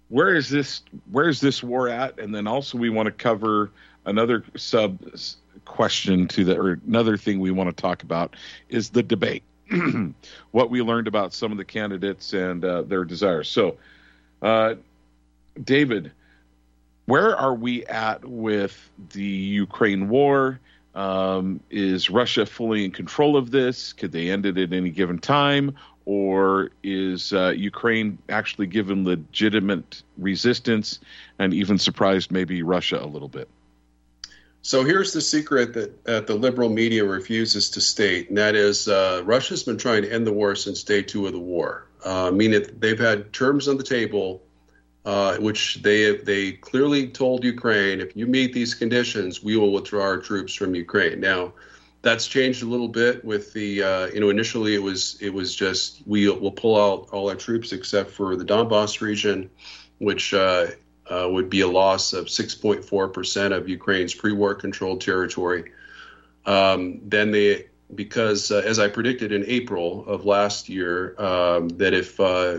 [0.09, 0.83] where is this?
[1.11, 2.19] Where is this war at?
[2.21, 3.71] And then also we want to cover
[4.05, 4.99] another sub
[5.65, 8.37] question to that, or another thing we want to talk about
[8.69, 9.45] is the debate.
[10.51, 13.49] what we learned about some of the candidates and uh, their desires.
[13.49, 13.77] So,
[14.41, 14.75] uh,
[15.63, 16.13] David,
[17.07, 20.61] where are we at with the Ukraine war?
[20.95, 23.93] Um, is Russia fully in control of this?
[23.93, 25.77] Could they end it at any given time?
[26.05, 30.99] Or is uh, Ukraine actually given legitimate resistance
[31.39, 33.49] and even surprised maybe Russia a little bit?
[34.65, 38.87] So here's the secret that uh, the liberal media refuses to state, and that is
[38.87, 41.89] uh, Russia's been trying to end the war since day two of the war.
[42.05, 44.41] Uh, meaning they've had terms on the table,
[45.05, 50.05] uh, which they they clearly told Ukraine, if you meet these conditions, we will withdraw
[50.05, 51.19] our troops from Ukraine.
[51.19, 51.55] Now,
[52.03, 55.57] that's changed a little bit with the uh, you know initially it was it was
[55.57, 59.51] just we will pull out all our troops except for the Donbass region,
[59.99, 60.33] which
[61.11, 65.73] uh, would be a loss of 6.4% of Ukraine's pre-war controlled territory.
[66.47, 71.95] Um, then they, because uh, as I predicted in April of last year, um, that
[71.95, 72.59] if uh,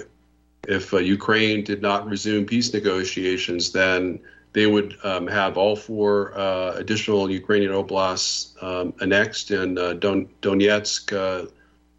[0.68, 4.20] if uh, Ukraine did not resume peace negotiations, then
[4.54, 10.30] they would um, have all four uh, additional Ukrainian oblasts um, annexed in uh, Don-
[10.42, 11.50] Donetsk,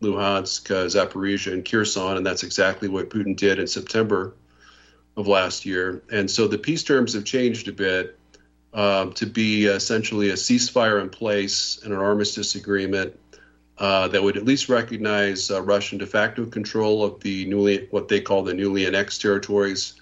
[0.01, 4.35] Luhansk, Zaporizhia, and Kherson, and that's exactly what Putin did in September
[5.17, 6.03] of last year.
[6.11, 8.19] And so the peace terms have changed a bit
[8.73, 13.19] um, to be essentially a ceasefire in place and an armistice agreement
[13.79, 18.09] uh, that would at least recognize uh, Russian de facto control of the newly, what
[18.09, 19.95] they call the newly annexed territories,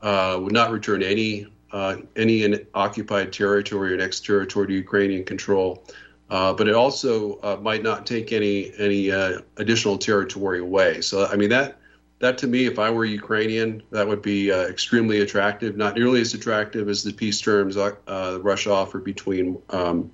[0.00, 5.84] uh, would not return any uh, any occupied territory or annexed territory to Ukrainian control.
[6.28, 9.08] Uh, but it also uh, might not take any any
[9.56, 11.00] additional territory away.
[11.00, 11.78] So I mean that
[12.22, 15.76] that to me, if I were Ukrainian, that would be uh, extremely attractive.
[15.76, 20.08] Not nearly as attractive as the peace terms uh, Russia offered between um,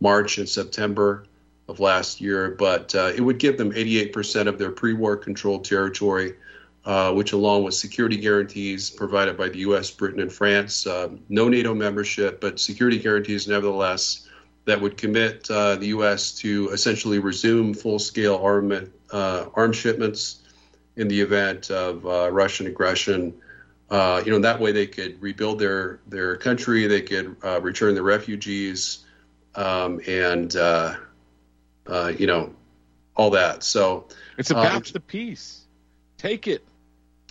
[0.00, 1.26] March and September
[1.68, 6.32] of last year, but uh, it would give them 88% of their pre-war controlled territory,
[6.86, 11.50] uh, which, along with security guarantees provided by the U.S., Britain, and France, uh, no
[11.50, 14.26] NATO membership, but security guarantees nevertheless
[14.64, 16.32] that would commit uh, the U.S.
[16.38, 20.39] to essentially resume full-scale armament arms shipments
[21.00, 23.34] in the event of uh, Russian aggression.
[23.88, 27.94] Uh, you know, that way they could rebuild their their country, they could uh, return
[27.94, 29.04] the refugees,
[29.54, 30.94] um, and uh,
[31.86, 32.54] uh, you know,
[33.16, 33.64] all that.
[33.64, 35.62] So it's about um, to peace.
[36.18, 36.62] Take it.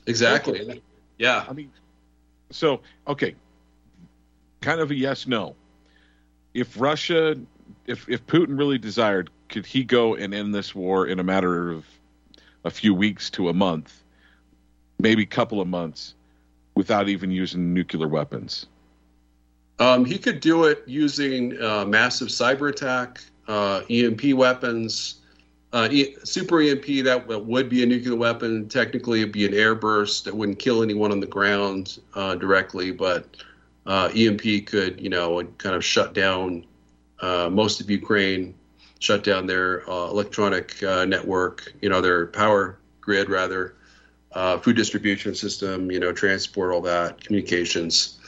[0.07, 0.59] Exactly.
[0.59, 0.83] Take it.
[1.19, 1.45] Yeah.
[1.47, 1.71] I mean,
[2.49, 3.35] so okay,
[4.61, 5.55] kind of a yes no.
[6.55, 7.35] If Russia,
[7.85, 11.71] if if Putin really desired, could he go and end this war in a matter
[11.71, 11.85] of
[12.63, 14.03] a few weeks to a month,
[14.99, 16.15] maybe a couple of months,
[16.75, 18.65] without even using nuclear weapons?
[19.79, 25.15] Um, he could do it using uh, massive cyber attack, uh, EMP weapons,
[25.71, 28.67] uh, e- super EMP that would be a nuclear weapon.
[28.67, 33.25] Technically, it'd be an airburst that wouldn't kill anyone on the ground uh, directly, but
[33.85, 36.65] uh, EMP could, you know, kind of shut down
[37.21, 38.55] uh, most of Ukraine
[38.99, 43.75] shut down their uh, electronic uh, network, you know, their power grid rather,
[44.33, 48.19] uh, food distribution system, you know, transport, all that, communications.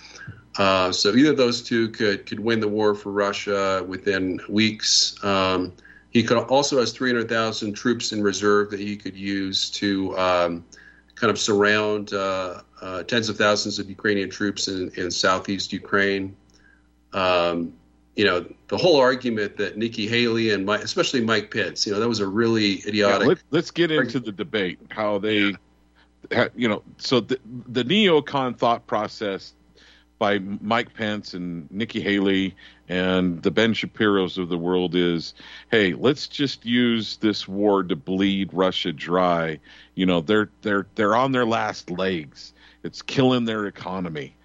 [0.57, 5.21] Uh, so either of those two could could win the war for Russia within weeks.
[5.23, 5.73] Um,
[6.09, 10.65] he could also has 300,000 troops in reserve that he could use to um,
[11.15, 16.35] kind of surround uh, uh, tens of thousands of Ukrainian troops in, in southeast Ukraine.
[17.13, 17.73] Um,
[18.15, 21.99] you know, the whole argument that Nikki Haley and Mike, especially Mike Pence, you know,
[21.99, 23.27] that was a really idiotic.
[23.27, 24.79] Yeah, let, us get into the debate.
[24.89, 25.55] How they,
[26.29, 26.47] yeah.
[26.55, 29.53] you know, so the, the neocon thought process
[30.19, 32.55] by Mike Pence and Nikki Haley
[32.89, 35.33] and the Ben Shapiro's of the world is,
[35.71, 39.59] hey, let's just use this war to bleed Russia dry.
[39.95, 42.53] You know, they're they're they're on their last legs.
[42.83, 44.35] It's killing their economy.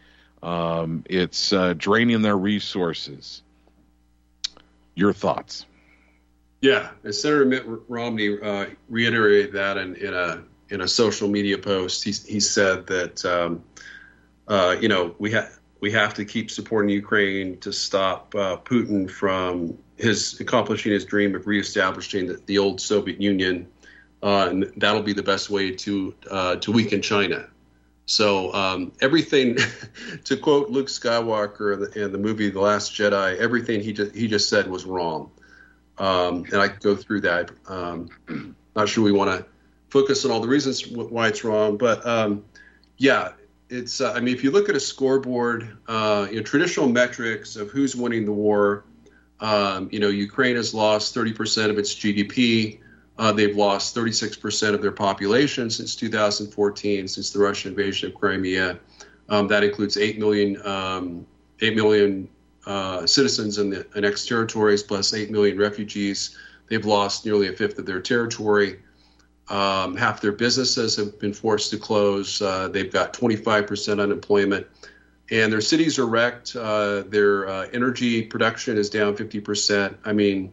[0.43, 3.43] Um, it's uh, draining their resources
[4.97, 5.67] your thoughts.
[6.61, 12.03] Yeah, Senator Mitt Romney uh, reiterated that in, in, a in a social media post.
[12.03, 13.63] He, he said that um,
[14.49, 19.09] uh, you know we have we have to keep supporting Ukraine to stop uh, Putin
[19.09, 23.69] from his accomplishing his dream of reestablishing the, the old Soviet Union,
[24.23, 27.49] uh, and that'll be the best way to uh, to weaken China.
[28.07, 29.59] So um, everything,
[30.25, 34.15] to quote Luke Skywalker in the, in the, movie The Last Jedi, everything he just
[34.15, 35.31] he just said was wrong.
[35.99, 37.51] Um, and I go through that.
[37.67, 38.09] Um,
[38.77, 39.47] not sure we want to
[39.89, 42.45] focus on all the reasons why it's wrong, but um,
[42.97, 43.33] yeah,
[43.69, 44.01] it's.
[44.01, 47.71] Uh, I mean, if you look at a scoreboard, uh, you know, traditional metrics of
[47.71, 48.85] who's winning the war.
[49.39, 52.81] Um, you know, Ukraine has lost 30% of its GDP.
[53.19, 58.79] Uh, they've lost 36% of their population since 2014, since the Russian invasion of Crimea.
[59.29, 61.27] Um, that includes 8 million, um,
[61.61, 62.29] 8 million
[62.67, 66.37] uh, citizens in the annexed territories, plus 8 million refugees.
[66.69, 68.81] They've lost nearly a fifth of their territory.
[69.49, 72.43] Um, half their businesses have been forced to close.
[72.43, 74.67] Uh, they've got 25% unemployment.
[75.31, 76.55] And their cities are wrecked.
[76.55, 79.97] Uh, their uh, energy production is down 50%.
[80.05, 80.53] I mean,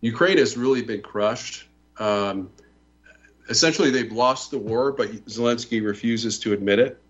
[0.00, 1.67] Ukraine has really been crushed.
[1.98, 2.50] Um,
[3.48, 7.00] essentially, they've lost the war, but Zelensky refuses to admit it.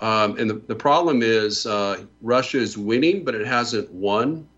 [0.00, 4.48] Um, and the, the problem is uh, Russia is winning, but it hasn't won.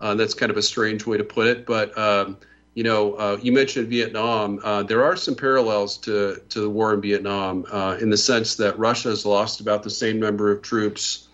[0.00, 1.66] Uh, that's kind of a strange way to put it.
[1.66, 2.38] But, um,
[2.74, 4.58] you know, uh, you mentioned Vietnam.
[4.64, 8.56] Uh, there are some parallels to, to the war in Vietnam uh, in the sense
[8.56, 11.28] that Russia has lost about the same number of troops,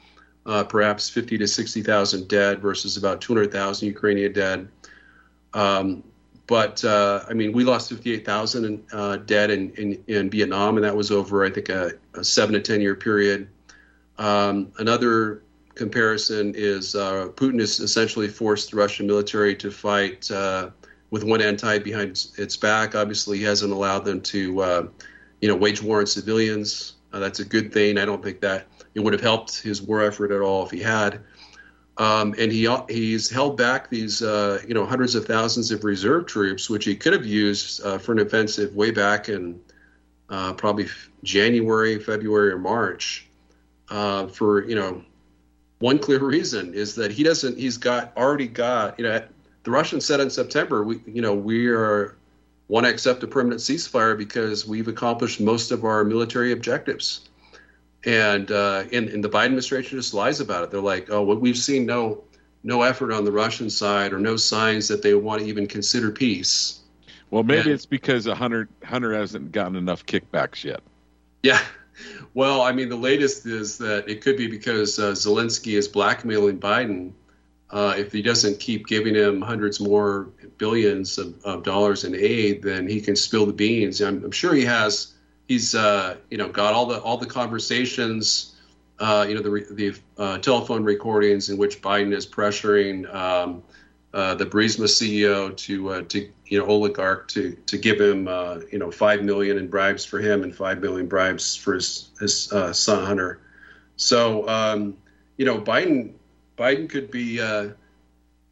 [0.46, 4.68] uh, perhaps 50 to 60,000 dead versus about 200,000 Ukrainian dead.
[5.54, 6.02] Um,
[6.47, 10.97] but uh, I mean, we lost 58,000 uh, dead in, in, in, Vietnam, and that
[10.97, 13.49] was over, I think, a, a seven to 10 year period.
[14.18, 15.42] Um, another
[15.74, 20.70] comparison is uh, Putin has essentially forced the Russian military to fight uh,
[21.11, 22.94] with one hand tied behind its back.
[22.94, 24.86] Obviously, he hasn't allowed them to, uh,
[25.40, 26.94] you know, wage war on civilians.
[27.12, 27.99] Uh, that's a good thing.
[27.99, 30.80] I don't think that it would have helped his war effort at all if he
[30.80, 31.20] had.
[31.99, 36.26] Um, and he he's held back these uh, you know hundreds of thousands of reserve
[36.26, 39.61] troops, which he could have used uh, for an offensive way back in
[40.28, 40.88] uh, probably
[41.22, 43.26] January, February, or March.
[43.88, 45.03] Uh, for you know,
[45.78, 47.57] one clear reason is that he doesn't.
[47.57, 49.22] He's got already got you know
[49.62, 52.16] the Russians said in September we you know we are
[52.68, 57.28] want to accept a permanent ceasefire because we've accomplished most of our military objectives.
[58.07, 60.70] And, uh, and, and the Biden administration just lies about it.
[60.70, 62.22] They're like, oh, well, we've seen no
[62.66, 66.11] no effort on the Russian side or no signs that they want to even consider
[66.11, 66.80] peace.
[67.30, 70.80] Well, maybe and, it's because Hunter Hunter hasn't gotten enough kickbacks yet.
[71.42, 71.61] Yeah.
[72.34, 76.61] Well, I mean, the latest is that it could be because uh, Zelensky is blackmailing
[76.61, 77.12] Biden.
[77.70, 80.28] Uh, if he doesn't keep giving him hundreds more
[80.59, 84.00] billions of, of, dollars in aid, then he can spill the beans.
[84.00, 85.14] I'm, I'm sure he has
[85.49, 88.55] he's uh, you know got all the all the conversations,
[88.99, 93.62] uh, you know the the uh, telephone recordings in which Biden is pressuring um,
[94.12, 98.26] uh, the Burisma CEO to uh, to you know oligarch to to give him
[98.70, 102.44] you know five million in bribes for him and five million bribes for his his
[102.72, 103.40] son Hunter.
[103.97, 104.97] So um,
[105.36, 106.12] you know Biden
[106.59, 107.40] Biden could be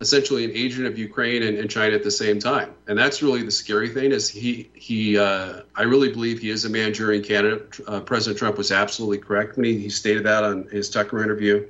[0.01, 2.75] essentially an agent of Ukraine and, and, China at the same time.
[2.89, 6.65] And that's really the scary thing is he he uh, I really believe he is
[6.65, 7.79] a Manchurian candidate.
[7.87, 11.69] Uh, President Trump was absolutely correct when he, he stated that on his Tucker interview.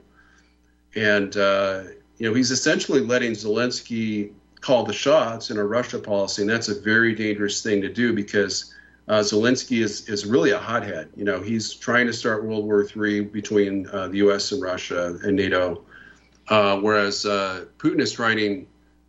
[0.96, 1.84] And uh,
[2.18, 6.68] you know he's essentially letting Zelensky call the shots in a Russia policy, and that's
[6.68, 8.70] a very dangerous thing to do because.
[9.06, 11.10] Uh, Zelensky is, is really a hothead.
[11.14, 14.50] You know, he's trying to start World War III between uh, the U.S.
[14.50, 15.84] and Russia and NATO
[16.48, 18.66] uh, whereas uh, Putin is trying,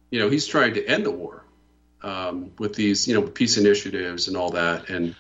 [0.10, 1.44] you know, he's trying to end the war
[2.02, 5.16] um, with these, you know, peace initiatives and all that, and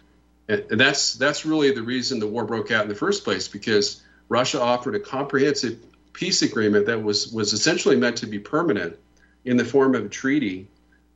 [0.48, 4.04] and that's that's really the reason the war broke out in the first place because
[4.30, 5.80] Russia offered a comprehensive
[6.14, 8.98] peace agreement that was was essentially meant to be permanent
[9.44, 10.68] in the form of a treaty,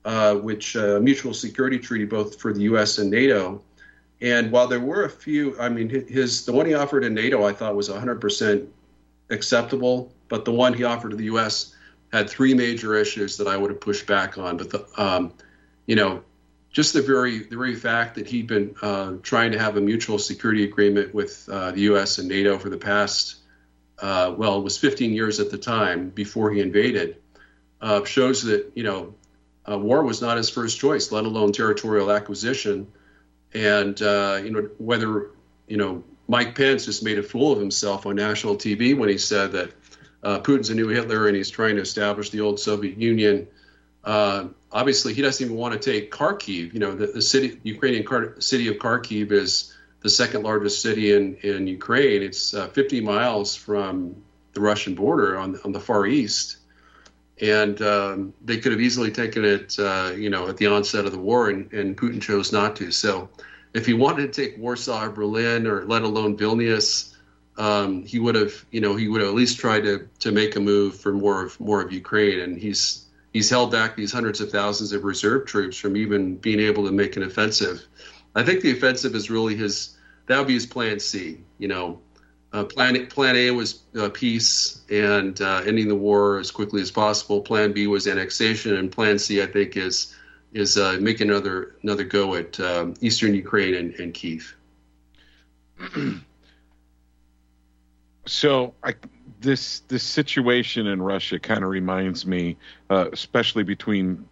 [0.03, 2.97] uh, which uh, mutual security treaty both for the U.S.
[2.97, 3.61] and NATO.
[4.21, 7.45] And while there were a few, I mean, his the one he offered in NATO
[7.45, 8.69] I thought was 100 percent
[9.29, 11.75] acceptable but the one he offered to the U.S.
[12.13, 14.57] had three major issues that I would have pushed back on.
[14.57, 15.33] But the, um,
[15.85, 16.23] you know,
[16.71, 20.19] just the very the very fact that he'd been uh, trying to have a mutual
[20.19, 22.19] security agreement with uh, the U.S.
[22.19, 23.39] and NATO for the past
[24.01, 27.17] uh, well, it was 15 years at the time before he invaded,
[27.81, 29.13] uh, shows that you know
[29.69, 32.87] uh, war was not his first choice, let alone territorial acquisition.
[33.53, 35.31] And uh, you know whether
[35.67, 39.17] you know Mike Pence just made a fool of himself on national TV when he
[39.17, 39.71] said that
[40.23, 43.47] uh, Putin's a new Hitler and he's trying to establish the old Soviet Union.
[44.03, 46.73] Uh, obviously, he doesn't even want to take Kharkiv.
[46.73, 48.05] You know, the, the city, Ukrainian
[48.41, 52.23] city of Kharkiv is the second largest city in, in Ukraine.
[52.23, 54.15] It's uh, 50 miles from
[54.53, 56.57] the Russian border on, on the far east.
[57.41, 61.13] And um, they could have easily taken it, uh, you know, at the onset of
[61.13, 62.91] the war, and, and Putin chose not to.
[62.91, 63.29] So
[63.73, 67.15] if he wanted to take Warsaw or Berlin or let alone Vilnius,
[67.59, 70.55] um, he would have, you know, he would have at least tried to to make
[70.55, 74.39] a move for more of more of Ukraine, and he's he's held back these hundreds
[74.39, 77.85] of thousands of reserve troops from even being able to make an offensive.
[78.33, 79.97] I think the offensive is really his
[80.27, 81.39] that would be his plan C.
[81.57, 81.99] You know,
[82.53, 86.91] uh, plan Plan A was uh, peace and uh, ending the war as quickly as
[86.91, 87.41] possible.
[87.41, 90.15] Plan B was annexation, and Plan C, I think, is
[90.53, 94.55] is uh, making another another go at um, eastern Ukraine and, and Kiev.
[98.25, 98.93] so I,
[99.41, 102.57] this this situation in Russia kind of reminds me,
[102.89, 104.27] uh, especially between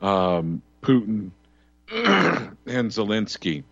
[0.00, 1.30] um, Putin
[1.90, 3.64] and Zelensky,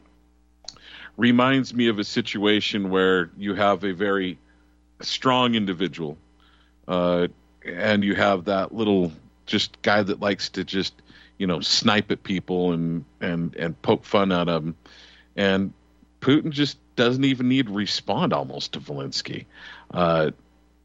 [1.17, 4.39] reminds me of a situation where you have a very
[5.01, 6.19] strong individual,
[6.89, 7.29] uh,
[7.65, 9.13] and you have that little
[9.47, 10.95] just guy that likes to just
[11.39, 14.77] you know snipe at people and and and poke fun at them,
[15.37, 15.73] and
[16.21, 19.47] Putin just doesn't even need to respond almost to Zelensky.
[19.95, 20.33] Uh,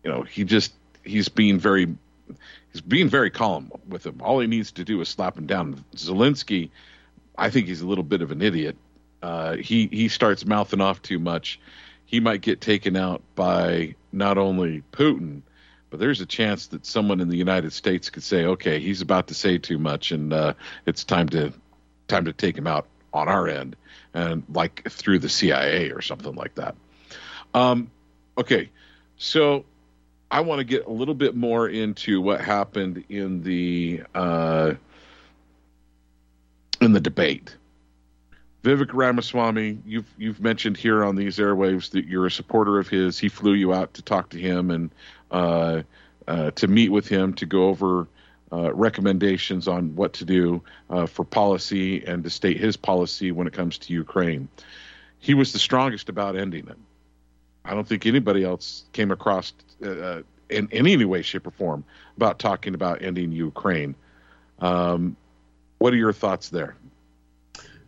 [0.04, 0.72] you know, he just
[1.04, 1.88] he's being very
[2.72, 4.22] he's being very calm with him.
[4.22, 5.84] All he needs to do is slap him down.
[5.96, 6.70] Zelensky,
[7.36, 8.78] I think he's a little bit of an idiot.
[9.24, 11.60] Uh, he he starts mouthing off too much.
[12.06, 15.42] He might get taken out by not only Putin,
[15.90, 19.30] but there's a chance that someone in the United States could say, "Okay, he's about
[19.30, 20.54] to say too much, and uh,
[20.86, 21.52] it's time to
[22.08, 23.76] time to take him out on our end."
[24.14, 26.76] and like through the CIA or something like that.
[27.54, 27.90] Um,
[28.38, 28.70] okay,
[29.18, 29.66] so
[30.30, 34.74] I want to get a little bit more into what happened in the uh,
[36.82, 37.56] in the debate.
[38.64, 43.20] Vivek Ramaswamy, you've you've mentioned here on these airwaves that you're a supporter of his.
[43.20, 44.90] He flew you out to talk to him and
[45.32, 45.84] uh,
[46.28, 48.08] uh, to meet with him to go over
[48.54, 53.48] uh, recommendations on what to do uh, for policy and to state his policy when
[53.48, 54.48] it comes to Ukraine.
[55.18, 56.78] He was the strongest about ending it.
[57.66, 61.52] I don't think anybody else came across uh, uh in, in, any way, shape, or
[61.52, 61.84] form
[62.16, 63.96] about talking about ending Ukraine.
[64.60, 65.16] Um,
[65.80, 66.76] what are your thoughts there?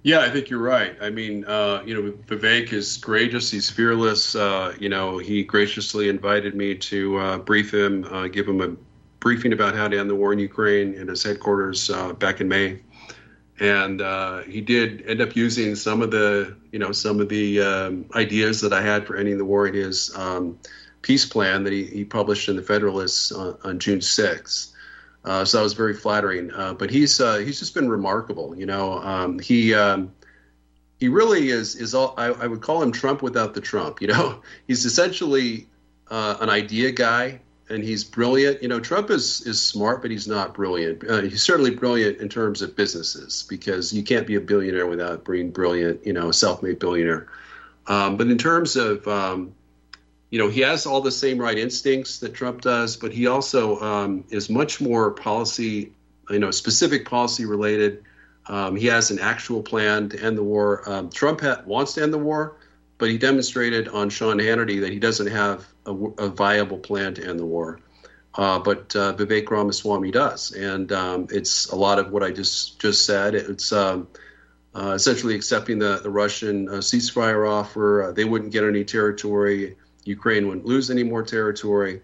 [0.01, 0.95] Yeah, I think you're right.
[1.01, 3.51] I mean, uh, you know, Vivek is courageous.
[3.51, 4.35] He's fearless.
[4.35, 8.75] Uh, you know, he graciously invited me to uh, brief him, uh, give him a
[9.25, 12.47] briefing about how to end the war in Ukraine in his headquarters uh, back in
[12.47, 12.79] May,
[13.59, 17.59] and uh, he did end up using some of the you know some of the
[17.59, 20.59] um, ideas that I had for ending the war in his um,
[21.01, 24.73] peace plan that he, he published in the Federalist on, on June 6th.
[25.23, 26.51] Uh, so that was very flattering.
[26.53, 28.55] Uh, but he's uh, he's just been remarkable.
[28.55, 30.13] You know, um, he um,
[30.99, 34.01] he really is is all I, I, would call him Trump without the Trump.
[34.01, 35.67] You know, he's essentially
[36.11, 38.61] uh, an idea guy and he's brilliant.
[38.61, 41.03] You know, Trump is is smart, but he's not brilliant.
[41.09, 45.25] Uh, he's certainly brilliant in terms of businesses because you can't be a billionaire without
[45.25, 46.05] being brilliant.
[46.05, 47.27] You know, a self-made billionaire.
[47.87, 49.53] Um, but in terms of um,
[50.29, 53.79] you know, he has all the same right instincts that Trump does, but he also
[53.79, 55.93] um, is much more policy,
[56.29, 58.03] you know, specific policy related.
[58.47, 60.87] Um, he has an actual plan to end the war.
[60.89, 62.57] Um, Trump ha- wants to end the war,
[62.97, 67.27] but he demonstrated on Sean Hannity that he doesn't have a, a viable plan to
[67.27, 67.79] end the war.
[68.33, 72.79] Uh, but uh, Vivek Ramaswamy does, and um, it's a lot of what I just
[72.79, 73.33] just said.
[73.33, 74.09] It's um,
[74.75, 78.03] uh, essentially accepting the the Russian uh, ceasefire offer.
[78.03, 79.77] Uh, they wouldn't get any territory.
[80.03, 82.01] Ukraine wouldn't lose any more territory.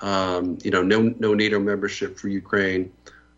[0.00, 2.92] Um, you know, no no NATO membership for Ukraine.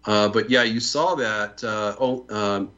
[0.06, 1.62] Uh, but yeah, you saw that.
[1.62, 2.70] oh, um,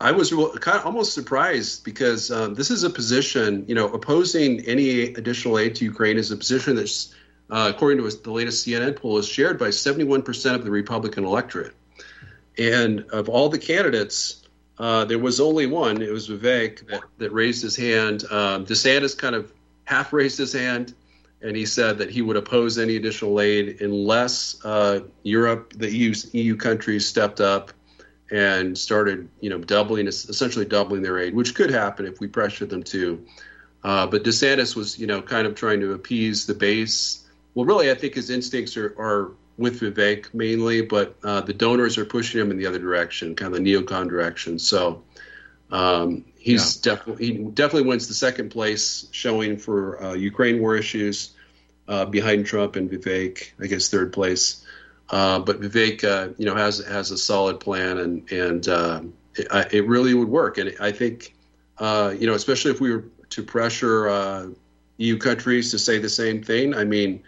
[0.00, 4.60] I was kind of almost surprised because um, this is a position, you know, opposing
[4.66, 7.14] any additional aid to Ukraine is a position that's,
[7.48, 11.74] uh, according to the latest CNN poll, is shared by 71% of the Republican electorate.
[12.58, 14.42] And of all the candidates,
[14.78, 16.02] uh, there was only one.
[16.02, 18.24] It was Vivek that, that raised his hand.
[18.30, 19.52] Um, DeSantis kind of
[19.84, 20.94] half raised his hand,
[21.40, 26.14] and he said that he would oppose any additional aid unless uh, Europe, the EU,
[26.32, 27.72] EU countries stepped up
[28.30, 32.70] and started, you know, doubling, essentially doubling their aid, which could happen if we pressured
[32.70, 33.24] them to.
[33.82, 37.24] Uh, but DeSantis was, you know, kind of trying to appease the base.
[37.54, 41.98] Well, really, I think his instincts are, are with Vivek mainly, but uh, the donors
[41.98, 44.58] are pushing him in the other direction, kind of the neocon direction.
[44.58, 45.02] So
[45.70, 46.94] um, he's yeah.
[46.94, 51.32] definitely he definitely wins the second place showing for uh, Ukraine war issues
[51.86, 53.50] uh, behind Trump and Vivek.
[53.60, 54.63] I guess third place.
[55.10, 59.02] Uh, but Vivek, uh, you know, has has a solid plan, and and uh,
[59.34, 60.58] it, it, really would work.
[60.58, 61.34] And I think,
[61.78, 64.46] uh, you know, especially if we were to pressure uh,
[64.96, 66.74] EU countries to say the same thing.
[66.74, 67.22] I mean,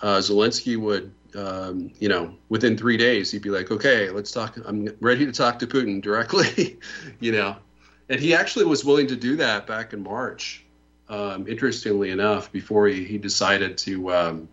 [0.00, 4.56] Zelensky would, um, you know, within three days, he'd be like, "Okay, let's talk.
[4.64, 6.78] I'm ready to talk to Putin directly,"
[7.20, 7.56] you know.
[8.08, 10.64] and he actually was willing to do that back in March.
[11.10, 14.48] Um, interestingly enough, before he, he decided to, um,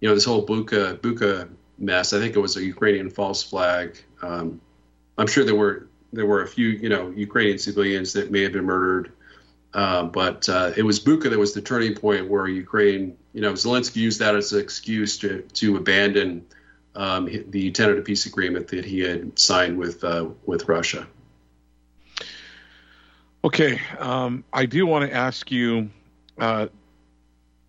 [0.00, 1.48] you know, this whole Bucha Bucha
[1.80, 2.12] mess.
[2.12, 3.98] I think it was a Ukrainian false flag.
[4.22, 4.60] Um,
[5.18, 8.52] I'm sure there were there were a few, you know, Ukrainian civilians that may have
[8.52, 9.12] been murdered,
[9.74, 13.52] uh, but uh, it was Bucha that was the turning point where Ukraine, you know,
[13.52, 16.44] Zelensky used that as an excuse to to abandon
[16.94, 21.06] um, the tentative peace agreement that he had signed with uh, with Russia.
[23.42, 25.90] Okay, um, I do want to ask you:
[26.38, 26.66] uh,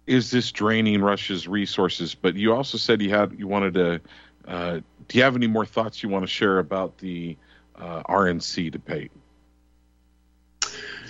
[0.08, 2.16] Is this draining Russia's resources?
[2.16, 4.02] But you also said you had you wanted to.
[4.48, 7.38] Uh, do you have any more thoughts you want to share about the
[7.76, 9.12] uh, RNC debate?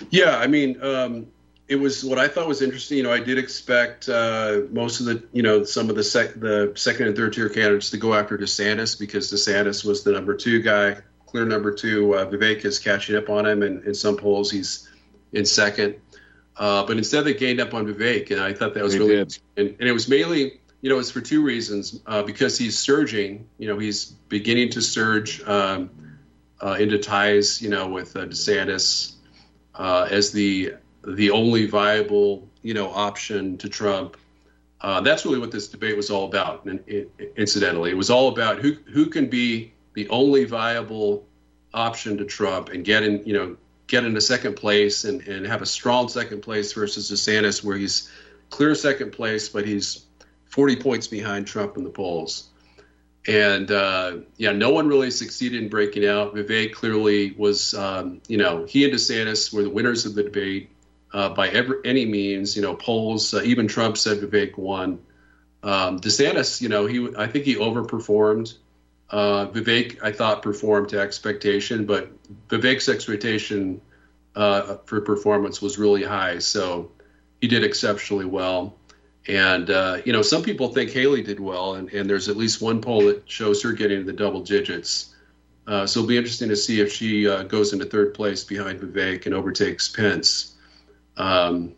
[0.10, 1.28] Yeah, I mean, um,
[1.68, 2.98] it was what I thought was interesting.
[2.98, 6.40] You know, I did expect uh, most of the, you know, some of the sec-
[6.40, 10.36] the second and third tier candidates to go after DeSantis because DeSantis was the number
[10.36, 12.16] two guy, clear number two.
[12.16, 14.90] Uh, Vivek is catching up on him, and in some polls he's
[15.32, 15.96] in second.
[16.62, 19.16] Uh, but instead, they gained up on Vivek, and I thought that was They really,
[19.16, 19.40] did.
[19.58, 22.00] and, and it was mainly, you know, it's for two reasons.
[22.06, 25.90] Uh, because he's surging, you know, he's beginning to surge um,
[26.62, 29.14] uh, into ties, you know, with uh, DeSantis
[29.74, 34.16] uh, as the the only viable, you know, option to Trump.
[34.80, 36.66] Uh, that's really what this debate was all about.
[36.66, 41.26] And it, incidentally, it was all about who who can be the only viable
[41.74, 43.58] option to Trump and get in, you know,
[43.92, 48.10] get into second place and, and have a strong second place versus DeSantis, where he's
[48.50, 50.06] clear second place, but he's
[50.46, 52.48] 40 points behind Trump in the polls.
[53.28, 56.34] And uh, yeah, no one really succeeded in breaking out.
[56.34, 60.70] Vivek clearly was, um, you know, he and DeSantis were the winners of the debate
[61.14, 62.56] uh, by every, any means.
[62.56, 65.00] You know, polls, uh, even Trump said Vivek won.
[65.64, 68.56] Um, DeSantis, you know, he I think he overperformed.
[69.12, 72.10] Uh, Vivek, I thought, performed to expectation, but
[72.48, 73.82] Vivek's expectation
[74.36, 76.92] uh, for performance was really high, so
[77.42, 78.78] he did exceptionally well.
[79.28, 82.62] And uh, you know, some people think Haley did well, and, and there's at least
[82.62, 85.14] one poll that shows her getting the double digits.
[85.68, 88.80] Uh, so it'll be interesting to see if she uh, goes into third place behind
[88.80, 90.56] Vivek and overtakes Pence.
[91.18, 91.76] Um,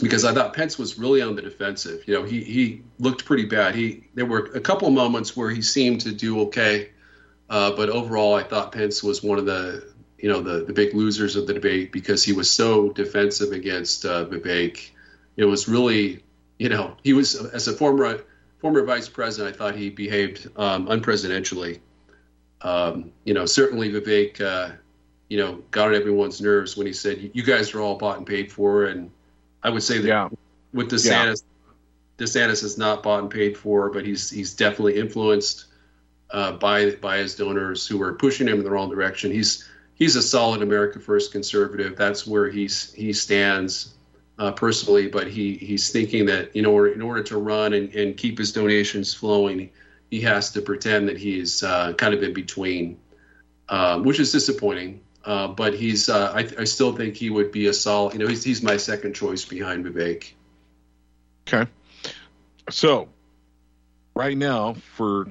[0.00, 2.02] because I thought Pence was really on the defensive.
[2.06, 3.74] You know, he he looked pretty bad.
[3.74, 6.90] He there were a couple moments where he seemed to do okay,
[7.48, 10.94] uh, but overall, I thought Pence was one of the you know the the big
[10.94, 14.90] losers of the debate because he was so defensive against uh, Vivek.
[15.36, 16.22] It was really
[16.58, 18.22] you know he was as a former
[18.58, 19.54] former vice president.
[19.54, 21.80] I thought he behaved um, unpresidentially.
[22.62, 24.40] Um, you know, certainly Vivek.
[24.40, 24.72] Uh,
[25.28, 28.26] you know, got on everyone's nerves when he said, "You guys are all bought and
[28.26, 29.10] paid for," and
[29.62, 30.28] I would say that Yeah.
[30.72, 31.42] with DeSantis,
[32.18, 35.66] DeSantis is not bought and paid for, but he's he's definitely influenced
[36.30, 39.30] uh, by by his donors who are pushing him in the wrong direction.
[39.30, 41.96] He's he's a solid America First conservative.
[41.96, 43.94] That's where he's he stands
[44.38, 45.08] uh, personally.
[45.08, 48.52] But he he's thinking that in order in order to run and, and keep his
[48.52, 49.70] donations flowing,
[50.10, 52.98] he has to pretend that he's uh, kind of in between,
[53.68, 55.00] um, which is disappointing.
[55.24, 58.14] Uh, but he's uh, I, I still think he would be a solid.
[58.14, 60.32] You know, he's he's my second choice behind Vivek.
[61.46, 61.70] Okay.
[62.70, 63.08] So,
[64.14, 65.28] right now for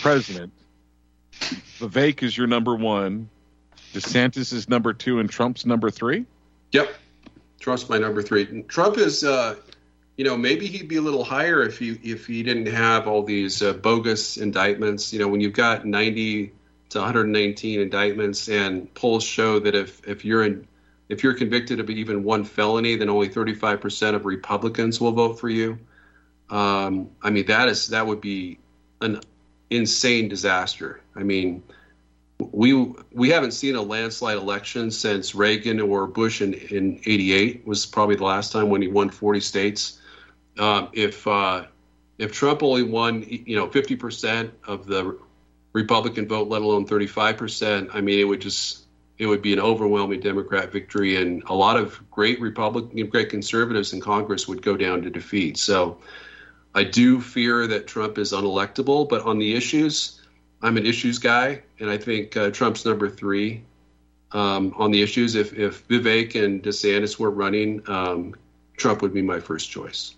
[0.00, 0.52] president,
[1.78, 3.30] Vivek is your number one,
[3.92, 6.24] DeSantis is number two, and Trump's number three.
[6.72, 6.94] Yep,
[7.60, 8.62] Trump's my number three.
[8.62, 9.56] Trump is, uh,
[10.16, 13.22] you know, maybe he'd be a little higher if he if he didn't have all
[13.22, 15.12] these uh, bogus indictments.
[15.12, 16.52] You know, when you've got 90
[16.92, 20.66] to 119 indictments, and polls show that if if you're in
[21.08, 25.50] if you're convicted of even one felony, then only 35% of Republicans will vote for
[25.50, 25.78] you.
[26.48, 28.58] Um, I mean, that is that would be
[29.00, 29.20] an
[29.68, 31.00] insane disaster.
[31.14, 31.62] I mean,
[32.38, 32.72] we
[33.12, 38.16] we haven't seen a landslide election since Reagan or Bush in in '88 was probably
[38.16, 40.00] the last time when he won 40 states.
[40.58, 41.66] Um, if uh,
[42.18, 45.18] if Trump only won, you know, 50 percent of the
[45.72, 48.84] Republican vote, let alone 35 percent, I mean, it would just
[49.18, 53.92] it would be an overwhelming Democrat victory, and a lot of great Republican, great conservatives
[53.92, 55.58] in Congress would go down to defeat.
[55.58, 55.98] So.
[56.74, 60.22] I do fear that Trump is unelectable, but on the issues,
[60.62, 63.62] I'm an issues guy, and I think uh, Trump's number three
[64.32, 65.34] um, on the issues.
[65.34, 68.34] If, if Vivek and DeSantis were running, um,
[68.76, 70.14] Trump would be my first choice.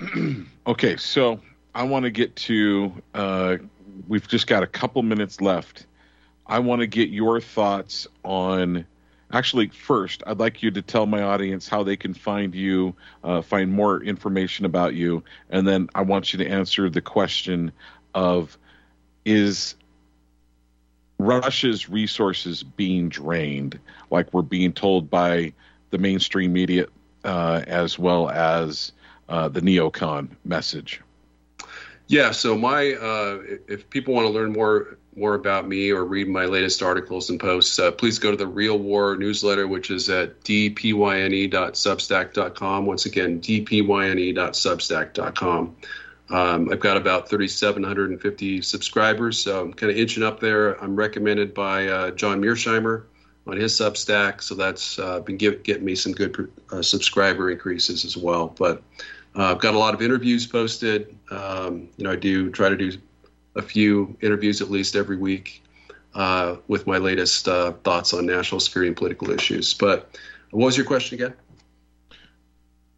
[0.66, 1.40] Okay, so
[1.74, 2.92] I want to get to.
[3.14, 3.56] Uh,
[4.06, 5.86] we've just got a couple minutes left.
[6.46, 8.86] I want to get your thoughts on.
[9.30, 13.42] Actually, first, I'd like you to tell my audience how they can find you, uh,
[13.42, 17.72] find more information about you, and then I want you to answer the question
[18.14, 18.56] of
[19.26, 19.74] is
[21.18, 23.78] Russia's resources being drained,
[24.10, 25.52] like we're being told by
[25.90, 26.86] the mainstream media,
[27.24, 28.92] uh, as well as
[29.28, 31.02] uh, the neocon message?
[32.08, 32.32] Yeah.
[32.32, 36.44] So my, uh, if people want to learn more more about me or read my
[36.44, 40.40] latest articles and posts, uh, please go to the Real War newsletter, which is at
[40.44, 42.86] dpyne.substack.com.
[42.86, 45.76] Once again, dpyne.substack.com.
[46.30, 50.80] Um, I've got about 3,750 subscribers, so I'm kind of inching up there.
[50.82, 53.02] I'm recommended by uh, John Mearsheimer
[53.46, 58.04] on his Substack, so that's uh, been give, getting me some good uh, subscriber increases
[58.04, 58.54] as well.
[58.58, 58.82] But
[59.36, 61.16] uh, I've got a lot of interviews posted.
[61.30, 62.92] Um, you know, I do try to do
[63.56, 65.62] a few interviews at least every week
[66.14, 69.74] uh, with my latest uh, thoughts on national security and political issues.
[69.74, 70.18] But
[70.50, 71.34] what was your question again?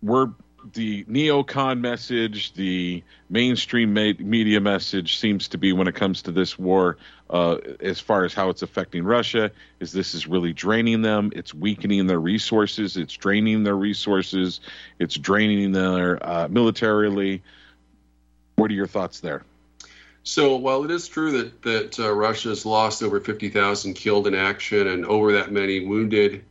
[0.02, 0.30] We're
[0.72, 6.58] the neocon message, the mainstream media message seems to be when it comes to this
[6.58, 6.96] war,
[7.28, 11.32] uh, as far as how it's affecting Russia, is this is really draining them.
[11.34, 12.96] It's weakening their resources.
[12.96, 14.60] It's draining their resources.
[14.98, 17.42] It's draining their uh, militarily.
[18.56, 19.44] What are your thoughts there?
[20.22, 24.34] So, while it is true that that uh, Russia has lost over 50,000 killed in
[24.34, 26.44] action and over that many wounded,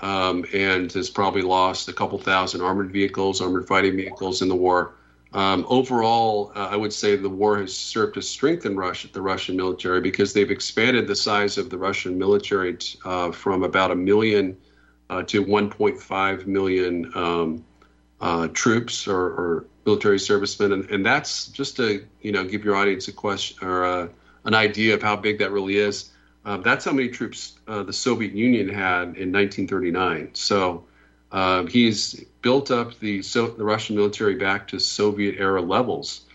[0.00, 4.56] um, and has probably lost a couple thousand armored vehicles, armored fighting vehicles in the
[4.56, 4.94] war.
[5.32, 9.56] Um, overall, uh, I would say the war has served to strengthen Russia, the Russian
[9.56, 13.96] military because they've expanded the size of the Russian military t- uh, from about a
[13.96, 14.56] million
[15.10, 17.64] uh, to 1.5 million um,
[18.20, 22.74] uh, troops or, or, military servicemen, and, and, that's just to you know give your
[22.74, 24.08] audience a question or uh,
[24.46, 26.08] an idea of how big that really is.
[26.44, 30.30] Uh, that's how many troops uh, the Soviet Union had in 1939.
[30.34, 30.84] So
[31.32, 36.26] uh, he's built up the so, the Russian military back to Soviet era levels.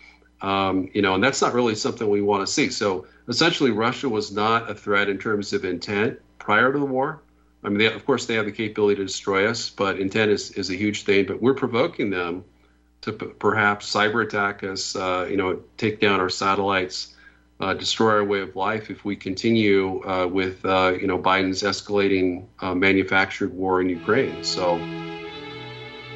[0.42, 2.70] Um, you know, and that's not really something we want to see.
[2.70, 7.22] So essentially, Russia was not a threat in terms of intent prior to the war.
[7.62, 10.50] I mean, they, of course, they have the capability to destroy us, but intent is,
[10.52, 11.26] is a huge thing.
[11.26, 12.44] But we're provoking them
[13.02, 17.14] to p- perhaps cyber attack us, uh, you know, take down our satellites,
[17.60, 21.62] uh, destroy our way of life if we continue uh, with uh, you know Biden's
[21.62, 24.42] escalating uh, manufactured war in Ukraine.
[24.42, 24.74] So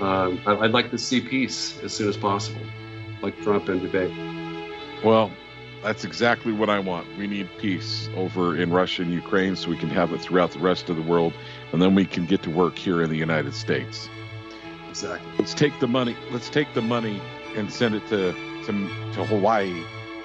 [0.01, 2.63] um, I'd like to see peace as soon as possible,
[3.23, 4.13] like Trump and debate.
[5.05, 5.31] Well,
[5.83, 7.07] that's exactly what I want.
[7.19, 10.61] We need peace over in Russia and Ukraine so we can have it throughout the
[10.61, 11.35] rest of the world,
[11.73, 14.09] and then we can get to work here in the United States.
[14.89, 15.31] Exactly.
[15.39, 16.17] Let's take the money.
[16.31, 17.21] Let's take the money
[17.55, 18.33] and send it to
[18.65, 18.73] to,
[19.13, 19.85] to Hawaii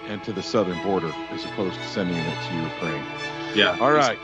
[0.10, 3.04] and to the southern border as opposed to sending it to Ukraine.
[3.56, 3.78] Yeah.
[3.80, 4.18] All right.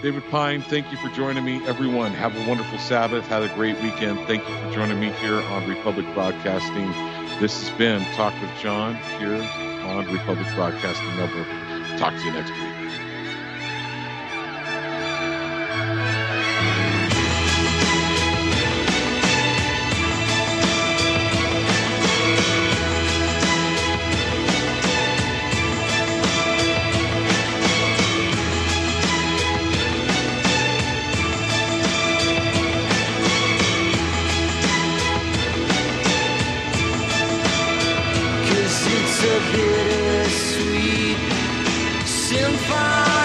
[0.00, 1.62] David Pyne, thank you for joining me.
[1.66, 3.26] Everyone, have a wonderful Sabbath.
[3.26, 4.18] Have a great weekend.
[4.26, 6.90] Thank you for joining me here on Republic Broadcasting.
[7.38, 9.42] This has been Talk with Jon here
[9.84, 11.48] on Republic Broadcasting Network.
[11.98, 13.09] Talk to you next week.
[42.30, 43.19] symphony.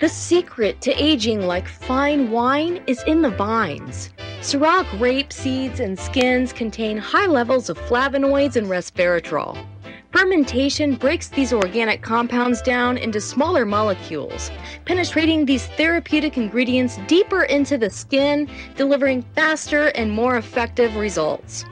[0.00, 4.08] The secret to aging like fine wine is in the vines.
[4.40, 9.62] Syrah grape seeds and skins contain high levels of flavonoids and resveratrol.
[10.10, 14.50] Fermentation breaks these organic compounds down into smaller molecules,
[14.86, 18.48] penetrating these therapeutic ingredients deeper into the skin,
[18.78, 21.66] delivering faster and more effective results.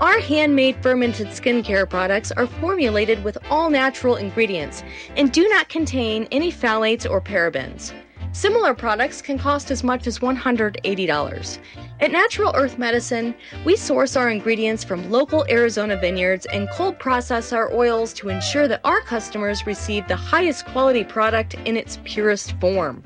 [0.00, 4.82] Our handmade fermented skincare products are formulated with all natural ingredients
[5.14, 7.92] and do not contain any phthalates or parabens.
[8.32, 11.58] Similar products can cost as much as $180.
[12.00, 13.34] At Natural Earth Medicine,
[13.66, 18.68] we source our ingredients from local Arizona vineyards and cold process our oils to ensure
[18.68, 23.02] that our customers receive the highest quality product in its purest form.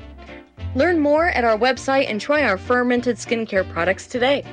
[0.75, 4.45] Learn more at our website and try our fermented skincare products today.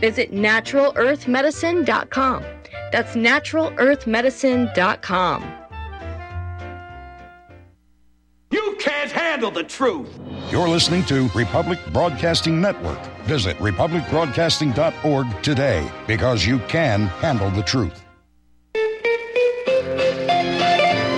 [0.00, 2.42] Visit naturalearthmedicine.com.
[2.92, 5.52] That's naturalearthmedicine.com.
[8.52, 10.16] You can't handle the truth.
[10.50, 13.04] You're listening to Republic Broadcasting Network.
[13.24, 18.05] Visit republicbroadcasting.org today because you can handle the truth.